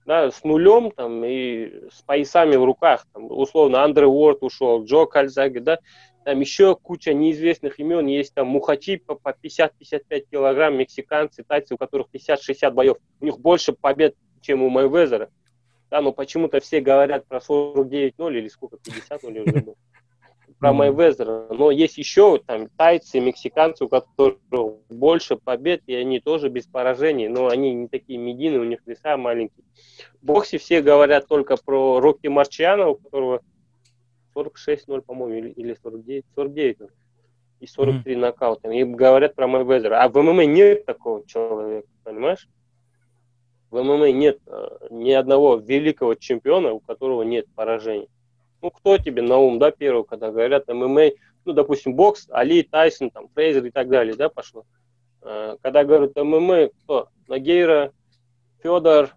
[0.07, 3.07] да, с нулем там, и с поясами в руках.
[3.13, 5.79] Там, условно, Андре Уорд ушел, Джо Кальзаги, да,
[6.25, 8.07] там еще куча неизвестных имен.
[8.07, 12.97] Есть там мухачи по 50-55 килограмм, мексиканцы, тайцы, у которых 50-60 боев.
[13.21, 15.31] У них больше побед, чем у Майвезера.
[15.91, 19.77] Да, но почему-то все говорят про 49-0 или сколько, 50-0 уже был.
[20.59, 21.47] Про Майвезера.
[21.51, 24.39] Но есть еще там тайцы, мексиканцы, у которых
[24.91, 27.29] больше побед, и они тоже без поражений.
[27.29, 29.65] Но они не такие медийные, у них веса маленькие.
[30.21, 33.41] В боксе все говорят только про Рокки Марчиана, у которого
[34.41, 36.79] 46-0, по-моему, или, или 49, 49
[37.61, 38.19] и 43 mm-hmm.
[38.19, 38.71] нокаута.
[38.71, 40.03] И говорят про Мэйвезера.
[40.03, 42.49] А в ММА нет такого человека, понимаешь?
[43.71, 48.09] В ММА нет э, ни одного великого чемпиона, у которого нет поражений.
[48.63, 51.11] Ну, кто тебе на ум, да, первый, когда говорят ММА,
[51.45, 54.65] ну, допустим, бокс, Али, Тайсон, там, Фрейзер и так далее, да, пошло.
[55.23, 57.09] Э, когда говорят ММА, кто?
[57.29, 57.93] Нагейра,
[58.63, 59.11] Федор,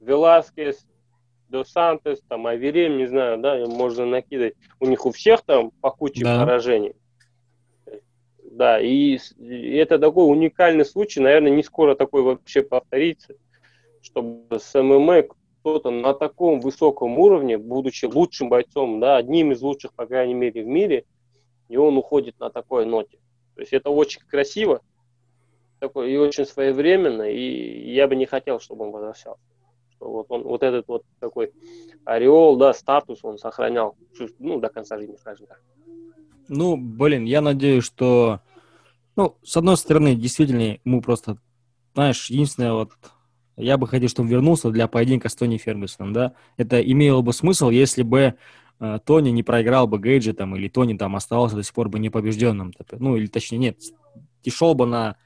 [0.00, 0.86] Веласкес,
[1.48, 4.54] до Сантос, там, Аверем, не знаю, да, можно накидать.
[4.80, 6.40] У них у всех там по куче да.
[6.40, 6.94] поражений.
[8.50, 13.34] Да, и, и это такой уникальный случай, наверное, не скоро такой вообще повторится,
[14.02, 15.24] чтобы с ММА
[15.60, 20.62] кто-то на таком высоком уровне, будучи лучшим бойцом, да, одним из лучших, по крайней мере,
[20.62, 21.04] в мире,
[21.68, 23.18] и он уходит на такой ноте.
[23.54, 24.80] То есть это очень красиво,
[25.78, 29.42] такое, и очень своевременно, и я бы не хотел, чтобы он возвращался
[30.00, 31.52] вот он вот этот вот такой
[32.04, 33.96] ореол, да, статус он сохранял,
[34.38, 35.60] ну, до конца жизни, скажем так.
[36.48, 38.40] Ну, блин, я надеюсь, что,
[39.16, 41.38] ну, с одной стороны, действительно, ему просто,
[41.94, 42.92] знаешь, единственное вот,
[43.56, 47.68] я бы хотел, чтобы вернулся для поединка с Тони Фергюсоном, да, это имело бы смысл,
[47.68, 48.34] если бы
[48.80, 51.98] э, Тони не проиграл бы Гейджи там, или Тони там оставался до сих пор бы
[51.98, 53.78] непобежденным, ну, или точнее, нет,
[54.42, 55.16] и шел бы на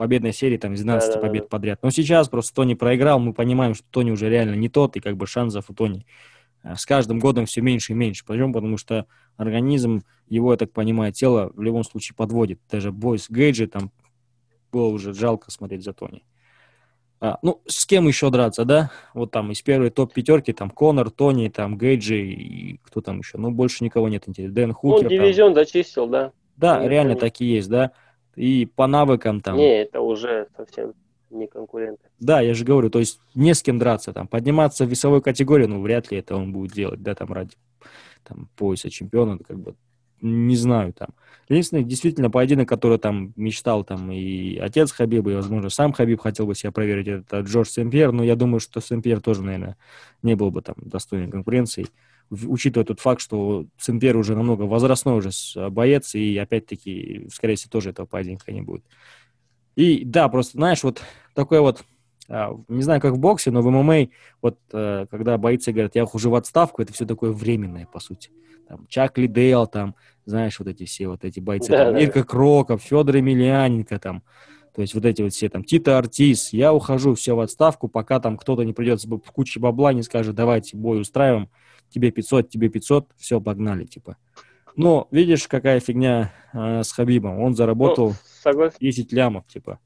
[0.00, 1.48] победной серии, там, из 12 да, побед да, да.
[1.50, 1.82] подряд.
[1.82, 5.18] Но сейчас просто Тони проиграл, мы понимаем, что Тони уже реально не тот, и как
[5.18, 6.06] бы шансов у Тони
[6.62, 8.24] э, с каждым годом все меньше и меньше.
[8.24, 8.50] Почему?
[8.50, 9.04] Потому что
[9.36, 12.60] организм, его, я так понимаю, тело в любом случае подводит.
[12.70, 13.92] Даже бой с Гейджи, там,
[14.72, 16.24] было уже жалко смотреть за Тони.
[17.20, 18.90] А, ну, с кем еще драться, да?
[19.12, 23.36] Вот там из первой топ-пятерки, там, Конор, Тони, там, Гейджи и кто там еще?
[23.36, 24.54] Ну, больше никого нет интереса.
[24.54, 25.02] Дэн Хукер.
[25.02, 25.62] Ну, дивизион там.
[25.62, 26.32] зачистил, да.
[26.56, 27.92] Да, реально такие есть, да.
[28.36, 29.56] И по навыкам там...
[29.56, 30.94] Не, это уже совсем
[31.30, 32.02] не конкуренты.
[32.18, 35.66] Да, я же говорю, то есть не с кем драться, там, подниматься в весовой категории,
[35.66, 37.52] ну, вряд ли это он будет делать, да, там, ради
[38.24, 39.74] там, пояса чемпиона, как бы,
[40.20, 41.10] не знаю, там.
[41.48, 46.46] Единственный, действительно, поединок, который там мечтал, там, и отец Хабиба, и, возможно, сам Хабиб хотел
[46.46, 49.76] бы себя проверить, это Джордж Сэмпьер, но я думаю, что Сэмпьер тоже, наверное,
[50.22, 51.88] не был бы там достойной конкуренцией
[52.30, 55.30] учитывая тот факт, что Сэмпер уже намного возрастной уже
[55.70, 58.84] боец, и опять-таки, скорее всего, тоже этого поединка не будет.
[59.76, 61.02] И да, просто, знаешь, вот
[61.34, 61.84] такой вот,
[62.28, 64.08] а, не знаю, как в боксе, но в ММА,
[64.42, 68.30] вот э, когда бойцы говорят, я ухожу в отставку, это все такое временное, по сути.
[68.68, 72.00] Там, Чак Лидейл, там, знаешь, вот эти все вот эти бойцы, да, там, да.
[72.00, 74.22] Ирка Кроков, Федор Емельяненко, там,
[74.74, 78.20] то есть вот эти вот все там Тита Артис, я ухожу все в отставку, пока
[78.20, 81.48] там кто-то не придет с кучей бабла, не скажет, давайте бой устраиваем,
[81.90, 84.16] тебе 500, тебе 500, все, погнали, типа.
[84.76, 87.40] Но видишь, какая фигня э, с Хабибом.
[87.40, 88.14] Он заработал
[88.44, 89.78] ну, 10 лямов, типа,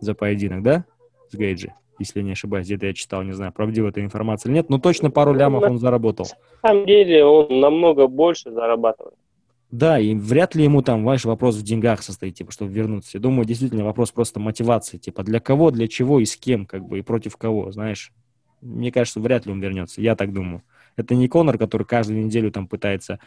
[0.00, 0.84] за поединок, да?
[1.30, 2.66] С Гейджи, если не ошибаюсь.
[2.66, 5.62] Где-то я читал, не знаю, правдива эта информация или нет, но точно пару ну, лямов
[5.64, 6.26] он заработал.
[6.62, 9.14] На самом деле он намного больше зарабатывает.
[9.70, 13.10] Да, и вряд ли ему там, ваш вопрос в деньгах состоит, типа, чтобы вернуться.
[13.14, 16.86] Я думаю, действительно, вопрос просто мотивации, типа, для кого, для чего и с кем, как
[16.86, 18.12] бы, и против кого, знаешь.
[18.60, 20.62] Мне кажется, вряд ли он вернется, я так думаю.
[20.96, 23.18] Это не Конор, который каждую неделю там пытается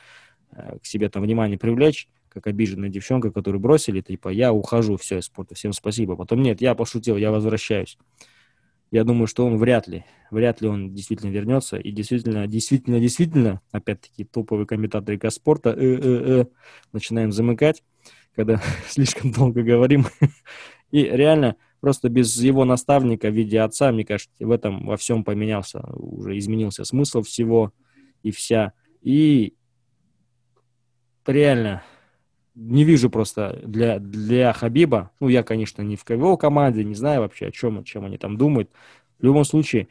[0.52, 5.20] э, к себе там внимание привлечь, как обиженная девчонка, которую бросили, типа, я ухожу, все,
[5.20, 6.16] из спорта, всем спасибо.
[6.16, 7.98] Потом, нет, я пошутил, я возвращаюсь.
[8.90, 11.78] Я думаю, что он вряд ли, вряд ли он действительно вернется.
[11.78, 16.48] И действительно, действительно, действительно, опять-таки, топовые комментаторы спорта э -э -э,
[16.94, 17.84] начинаем замыкать,
[18.36, 20.06] когда слишком долго говорим.
[20.92, 25.24] И реально, просто без его наставника в виде отца, мне кажется, в этом во всем
[25.24, 27.74] поменялся, уже изменился смысл всего
[28.24, 28.74] и вся.
[29.02, 29.54] И
[31.26, 31.84] реально,
[32.58, 37.22] не вижу просто для, для Хабиба, ну, я, конечно, не в его команде, не знаю
[37.22, 38.72] вообще, о чем, о чем они там думают.
[39.20, 39.88] В любом случае,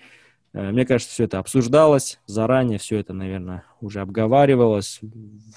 [0.53, 5.01] э, мне кажется, все это обсуждалось заранее, все это, наверное, уже обговаривалось.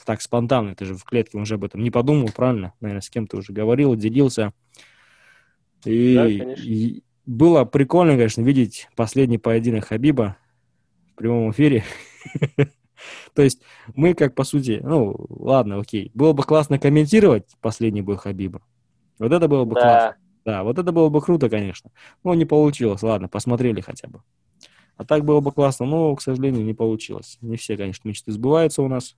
[0.06, 2.74] Так спонтанно, ты же в клетке уже об этом не подумал, правильно?
[2.80, 4.54] Наверное, с кем-то уже говорил, делился.
[5.86, 10.38] И, да, и было прикольно, конечно, видеть последний поединок Хабиба
[11.14, 11.84] в прямом эфире.
[13.34, 13.62] То есть
[13.96, 16.12] мы как, по сути, ну, ладно, окей.
[16.14, 18.62] Было бы классно комментировать последний бой Хабиба.
[19.20, 19.82] Вот это было бы да.
[19.82, 20.16] классно.
[20.46, 21.92] Да, вот это было бы круто, конечно.
[22.24, 23.04] Но не получилось.
[23.04, 24.22] Ладно, посмотрели хотя бы.
[24.98, 27.38] А так было бы классно, но, к сожалению, не получилось.
[27.42, 29.16] Не все, конечно, мечты сбываются у нас.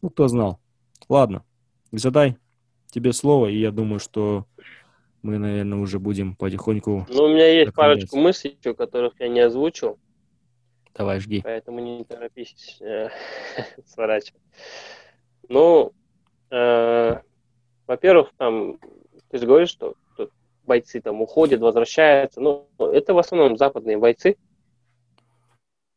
[0.00, 0.60] Ну, кто знал.
[1.08, 1.44] Ладно,
[1.90, 2.36] задай
[2.90, 4.46] тебе слово, и я думаю, что
[5.22, 7.06] мы, наверное, уже будем потихоньку...
[7.08, 9.98] Ну, у меня есть парочку мыслей, которых я не озвучил.
[10.94, 11.40] Давай, жги.
[11.42, 13.08] Поэтому не торопись э,
[13.86, 14.42] сворачивать.
[15.48, 15.92] Ну,
[16.50, 17.16] э,
[17.86, 18.78] во-первых, там,
[19.30, 19.94] ты же говоришь, что
[20.64, 22.40] бойцы там уходят, возвращаются.
[22.40, 24.36] Ну, это в основном западные бойцы,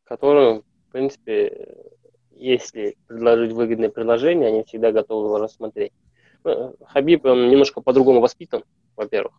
[0.04, 1.76] которые, в принципе,
[2.32, 5.92] если предложить выгодное предложение, они всегда готовы его рассмотреть.
[6.46, 8.62] Ну, Хабиб, он немножко по-другому воспитан,
[8.94, 9.34] во-первых,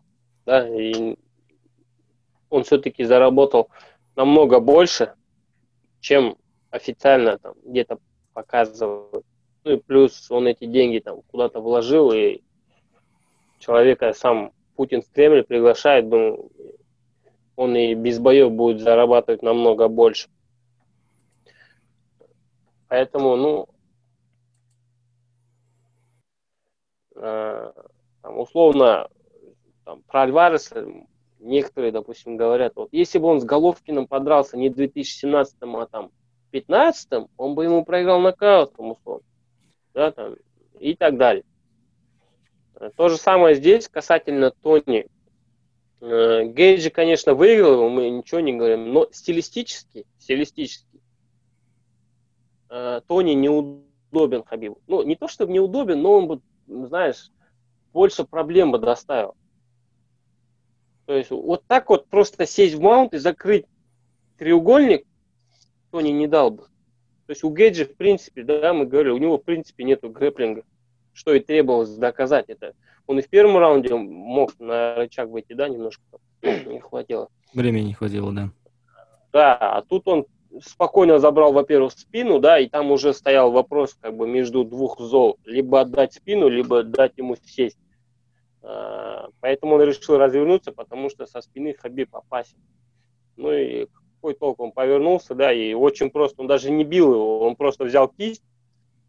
[0.46, 1.16] да, и
[2.50, 3.70] он все-таки заработал
[4.18, 5.14] намного больше,
[6.02, 6.36] чем
[6.70, 8.00] официально там где-то
[8.34, 9.26] показывают.
[9.64, 12.42] Ну и плюс он эти деньги там куда-то вложил, и
[13.60, 16.52] человека сам Путин в Кремль приглашает, думаю,
[17.56, 20.28] он и без боев будет зарабатывать намного больше.
[22.90, 23.70] Поэтому, ну,
[27.18, 27.72] э,
[28.22, 29.10] там, условно,
[29.86, 30.88] там, про Альвареса
[31.40, 36.12] некоторые, допустим, говорят, вот если бы он с Головкиным подрался не в 2017, а там
[36.52, 39.26] 2015, он бы ему проиграл нокаутом, условно.
[39.94, 40.36] Да, там,
[40.80, 41.44] и так далее.
[42.96, 45.08] То же самое здесь касательно Тони.
[46.00, 51.02] Э, Гейджи, конечно, выиграл, мы ничего не говорим, но стилистически, стилистически
[52.70, 54.80] э, Тони неудобен Хабибу.
[54.86, 57.32] Ну, не то, чтобы неудобен, но он бы, знаешь,
[57.94, 59.36] больше проблем бы доставил.
[61.06, 63.66] То есть вот так вот просто сесть в маунт и закрыть
[64.38, 65.06] треугольник
[65.92, 66.64] Тони не дал бы.
[67.26, 70.64] То есть у Гейджи, в принципе, да, мы говорили, у него, в принципе, нету грэплинга,
[71.14, 72.74] что и требовалось доказать это.
[73.06, 76.04] Он и в первом раунде мог на рычаг выйти, да, немножко
[76.42, 77.30] не хватило.
[77.54, 78.52] Времени не хватило, да.
[79.34, 80.26] Да, а тут он
[80.64, 85.38] спокойно забрал, во-первых, спину, да, и там уже стоял вопрос как бы между двух зол.
[85.46, 87.78] Либо отдать спину, либо дать ему сесть.
[88.62, 92.58] А, поэтому он решил развернуться, потому что со спины Хабиб опасен.
[93.36, 97.40] Ну и какой толк, он повернулся, да, и очень просто, он даже не бил его,
[97.40, 98.44] он просто взял кисть,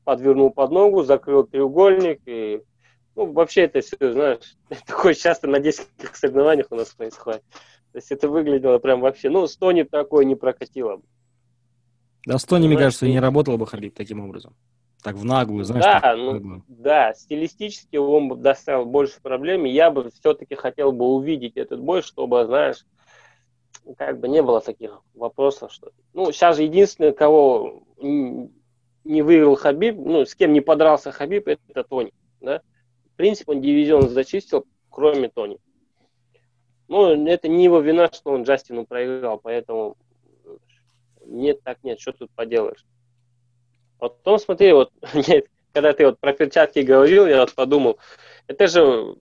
[0.04, 2.62] подвернул под ногу, закрыл треугольник, и,
[3.16, 7.42] ну, вообще это все, знаешь, такое часто на детских соревнованиях у нас происходит.
[7.92, 11.00] То есть это выглядело прям вообще, ну, Стони такое не прокатило.
[12.26, 14.54] Да, Стони, мне кажется, не работал бы Хабиб таким образом
[15.02, 15.84] так в наглую, знаешь.
[15.84, 19.64] Да, ну, да, стилистически он бы доставил больше проблем.
[19.64, 22.84] Я бы все-таки хотел бы увидеть этот бой, чтобы, знаешь,
[23.96, 25.92] как бы не было таких вопросов, что...
[26.14, 31.84] Ну, сейчас же единственное, кого не выиграл Хабиб, ну, с кем не подрался Хабиб, это
[31.84, 32.60] Тони, да.
[33.12, 35.58] В принципе, он дивизион зачистил, кроме Тони.
[36.88, 39.96] Ну, это не его вина, что он Джастину проиграл, поэтому
[41.28, 42.84] нет, так нет, что тут поделаешь.
[43.98, 44.90] Потом смотри, вот
[45.72, 47.98] когда ты вот про перчатки говорил, я вот подумал,
[48.46, 49.16] это же,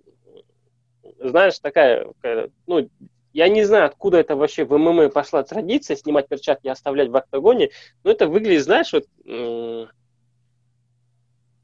[1.19, 2.07] знаешь, такая,
[2.65, 2.89] ну,
[3.33, 7.15] я не знаю, откуда это вообще в ММА пошла традиция снимать перчатки и оставлять в
[7.15, 7.69] октагоне,
[8.03, 9.05] но это выглядит, знаешь, вот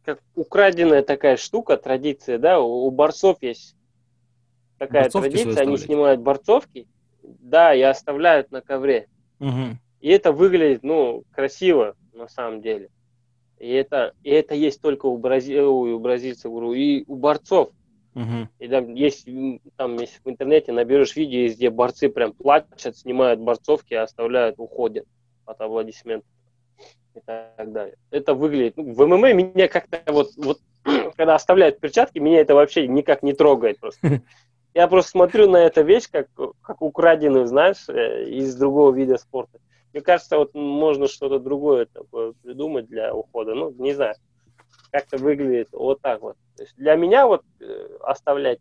[0.03, 3.75] как украденная такая штука, традиция, да, у, у борцов есть
[4.77, 6.87] такая борцовки традиция, они снимают борцовки,
[7.23, 9.07] да, и оставляют на ковре.
[9.39, 9.77] Угу.
[10.03, 12.89] И это выглядит, ну, красиво на самом деле.
[13.57, 17.69] И это, и это есть только у, брази, у бразильцев, и у борцов.
[18.13, 18.49] Угу.
[18.59, 19.25] И там есть,
[19.77, 25.05] там есть в интернете наберешь видео, где борцы прям плачут, снимают борцовки, оставляют, уходят
[25.45, 26.29] от аплодисментов
[27.15, 27.95] и так далее.
[28.11, 28.75] Это выглядит...
[28.75, 30.59] Ну, в ММА меня как-то вот, вот
[31.15, 34.21] когда оставляют перчатки, меня это вообще никак не трогает просто.
[34.73, 36.27] Я просто смотрю на эту вещь, как,
[36.61, 39.59] как украденную, знаешь, э, из другого вида спорта.
[39.93, 43.53] Мне кажется, вот можно что-то другое такое придумать для ухода.
[43.53, 44.15] Ну, не знаю,
[44.91, 46.35] как-то выглядит вот так вот.
[46.57, 48.59] То есть для меня вот э, оставлять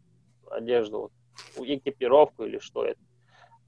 [0.51, 1.11] одежду,
[1.57, 3.01] вот, экипировку или что это,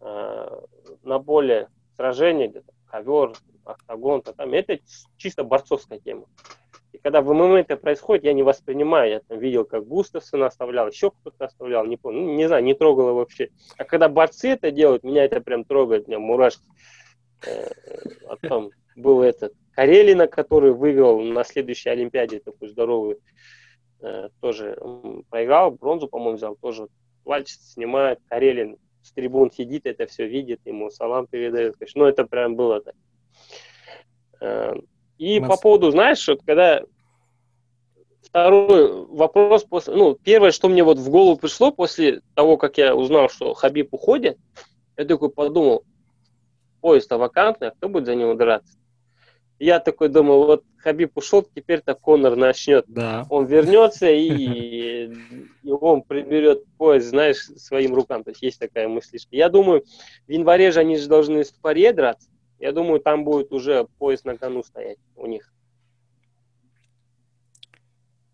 [0.00, 0.60] э,
[1.02, 3.32] на поле сражения, где-то ковер,
[3.64, 4.78] октагон, то там, это
[5.16, 6.26] чисто борцовская тема.
[6.92, 9.10] И когда в ММА это происходит, я не воспринимаю.
[9.10, 12.74] Я там видел, как Густавсон оставлял, еще кто-то оставлял, не помню, ну, не знаю, не
[12.74, 13.50] трогало вообще.
[13.78, 16.62] А когда борцы это делают, меня это прям трогает, меня мурашки.
[17.46, 17.70] Э,
[18.28, 23.18] а там был этот Карелина, который выиграл на следующей Олимпиаде такой здоровый,
[24.00, 24.78] э, тоже
[25.30, 26.88] проиграл, бронзу, по-моему, взял, тоже
[27.24, 31.76] пальчик снимает, Карелин с трибун сидит, это все видит, ему салам передает.
[31.94, 32.94] Ну, это прям было так.
[34.40, 34.74] Э,
[35.18, 35.50] и Нас...
[35.50, 36.82] по поводу, знаешь, вот когда
[38.22, 42.94] второй вопрос после, ну, первое, что мне вот в голову пришло после того, как я
[42.94, 44.38] узнал, что Хабиб уходит,
[44.96, 45.84] я такой подумал,
[46.84, 48.76] поезд-то вакантный, а кто будет за него драться?
[49.58, 52.84] Я такой думаю, вот Хабиб ушел, теперь-то Конор начнет.
[52.88, 53.24] Да.
[53.30, 55.10] Он вернется и,
[55.62, 58.22] и он приберет поезд, знаешь, своим рукам.
[58.22, 59.34] То есть есть такая мыслишка.
[59.34, 59.82] Я думаю,
[60.26, 62.28] в январе же они же должны с Паре драться.
[62.58, 65.54] Я думаю, там будет уже поезд на кону стоять у них.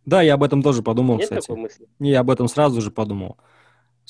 [0.05, 1.47] Да, я об этом тоже подумал, Нет кстати.
[1.47, 1.87] Такой мысли?
[2.01, 3.37] Не, я об этом сразу же подумал.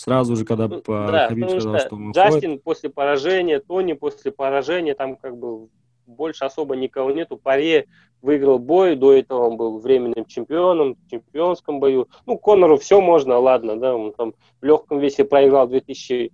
[0.01, 2.63] Сразу же, когда ну, по да, сказал, что, что он Джастин уходит.
[2.63, 5.69] после поражения, Тони после поражения, там как бы
[6.07, 7.37] больше особо никого нету.
[7.37, 7.85] Паре
[8.23, 12.09] выиграл бой, до этого он был временным чемпионом, в чемпионском бою.
[12.25, 14.33] Ну, Конору все можно, ладно, да, он там
[14.63, 16.33] в легком весе проиграл в 2000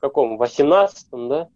[0.00, 1.48] каком, 18 да?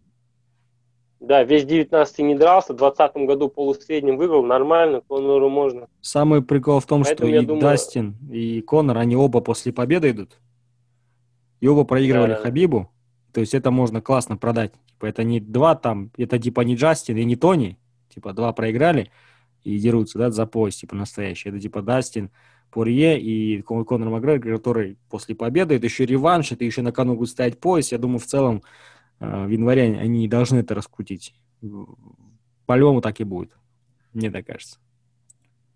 [1.19, 5.87] Да, весь 19 не дрался, в 20 году полусредним выиграл, нормально, Конору можно.
[6.01, 7.61] Самый прикол в том, Поэтому что и думаю...
[7.63, 10.37] Дастин, и Конор, они оба после победы идут.
[11.59, 12.91] И оба проигрывали да, Хабибу.
[13.33, 14.73] То есть это можно классно продать.
[14.87, 17.77] Типа это не два там, это типа не Джастин и не Тони.
[18.13, 19.11] Типа два проиграли
[19.63, 21.49] и дерутся, да, за пояс, типа настоящий.
[21.49, 22.31] Это типа Дастин,
[22.71, 27.29] Порье и Конор Макгрегор, который после победы, это еще реванш, это еще на кону будет
[27.29, 27.91] стоять пояс.
[27.91, 28.63] Я думаю, в целом
[29.19, 31.33] Э, в январе они должны это раскрутить.
[32.65, 33.51] По-любому так и будет.
[34.13, 34.79] Мне так кажется.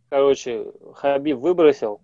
[0.09, 0.65] Короче,
[0.95, 2.01] Хабиб выбросил,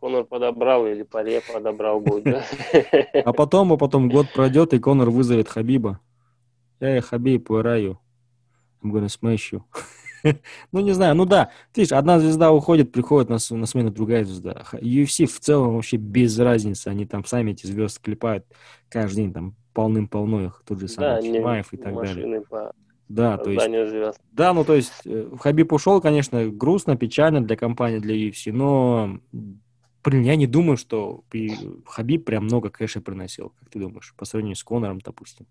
[0.00, 2.44] Конор подобрал или Паре подобрал будет, да?
[3.24, 6.00] А потом, а потом год пройдет, и Конор вызовет Хабиба.
[6.80, 7.96] Эй, Хабиб, where are you?
[8.82, 9.62] I'm gonna smash you.
[10.72, 14.24] ну, не знаю, ну да, ты видишь, одна звезда уходит, приходит на, на смену другая
[14.24, 14.64] звезда.
[14.72, 18.46] UFC в целом вообще без разницы, они там сами эти звезды клепают
[18.88, 22.42] каждый день, там полным-полно их, тот же самый да, Чимаев и так далее.
[22.48, 22.72] По
[23.08, 24.20] да, то есть, звезд.
[24.30, 29.18] да, ну то есть э, Хабиб ушел, конечно, грустно, печально для компании, для UFC, но
[30.04, 31.24] блин, я не думаю, что
[31.86, 35.46] Хабиб прям много кэша приносил, как ты думаешь, по сравнению с Конором, допустим.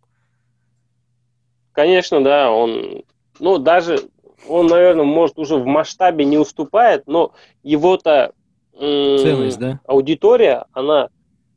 [1.72, 3.04] Конечно, да, он,
[3.40, 4.00] ну даже
[4.48, 7.34] он, наверное, может уже в масштабе не уступает, но
[7.64, 8.34] его-то
[8.78, 9.82] Ценность, да?
[9.86, 11.10] аудитория, она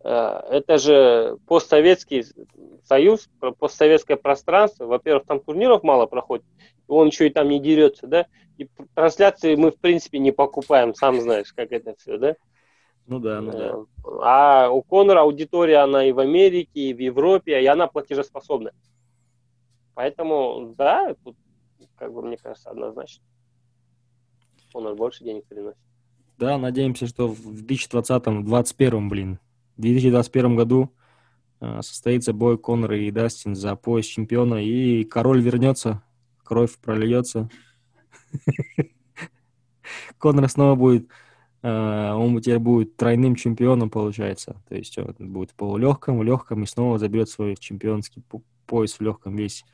[0.04, 2.24] Э, это же постсоветский
[2.84, 3.28] союз,
[3.58, 4.86] постсоветское пространство.
[4.86, 6.44] Во-первых, там турниров мало проходит,
[6.88, 8.26] он еще и там не дерется, да.
[8.58, 12.36] И трансляции мы, в принципе, не покупаем, сам знаешь, как это все, да.
[13.12, 13.58] Ну да, ну да.
[13.58, 13.84] Э,
[14.22, 18.72] а у Конора аудитория, она и в Америке, и в Европе, и она платежеспособна.
[19.92, 21.36] Поэтому, да, тут,
[21.98, 23.22] как бы, мне кажется, однозначно.
[24.72, 25.76] Конор больше денег приносит.
[26.38, 29.38] Да, надеемся, что в 2020-2021, блин,
[29.76, 30.90] в 2021 году
[31.60, 36.02] э, состоится бой Конора и Дастин за пояс чемпиона, и король вернется,
[36.42, 37.50] кровь прольется.
[40.16, 41.08] Конор снова будет,
[41.62, 44.62] он теперь будет тройным чемпионом, получается.
[44.68, 48.22] То есть он будет в полулегком, в легком, и снова заберет свой чемпионский
[48.66, 49.64] пояс в легком весе.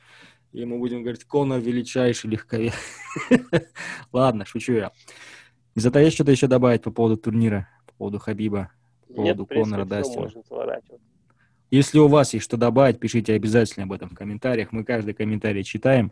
[0.51, 2.73] И мы будем говорить, Конор величайший легковес.
[4.11, 4.91] Ладно, шучу я.
[5.75, 8.71] Этого есть что-то еще добавить по поводу турнира, по поводу Хабиба?
[9.09, 10.29] по поводу Конора Дастина.
[11.71, 14.71] Если у вас есть что добавить, пишите обязательно об этом в комментариях.
[14.71, 16.11] Мы каждый комментарий читаем.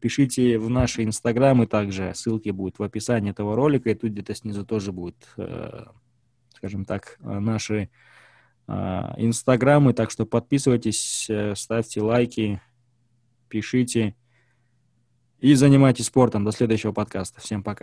[0.00, 2.12] Пишите в наши инстаграмы также.
[2.14, 3.90] Ссылки будут в описании этого ролика.
[3.90, 5.84] И тут где-то снизу тоже будут, э,
[6.54, 7.88] скажем так, наши
[8.66, 8.72] э,
[9.16, 9.94] инстаграмы.
[9.94, 12.60] Так что подписывайтесь, э, ставьте лайки,
[13.48, 14.14] пишите
[15.40, 16.44] и занимайтесь спортом.
[16.44, 17.40] До следующего подкаста.
[17.40, 17.82] Всем пока.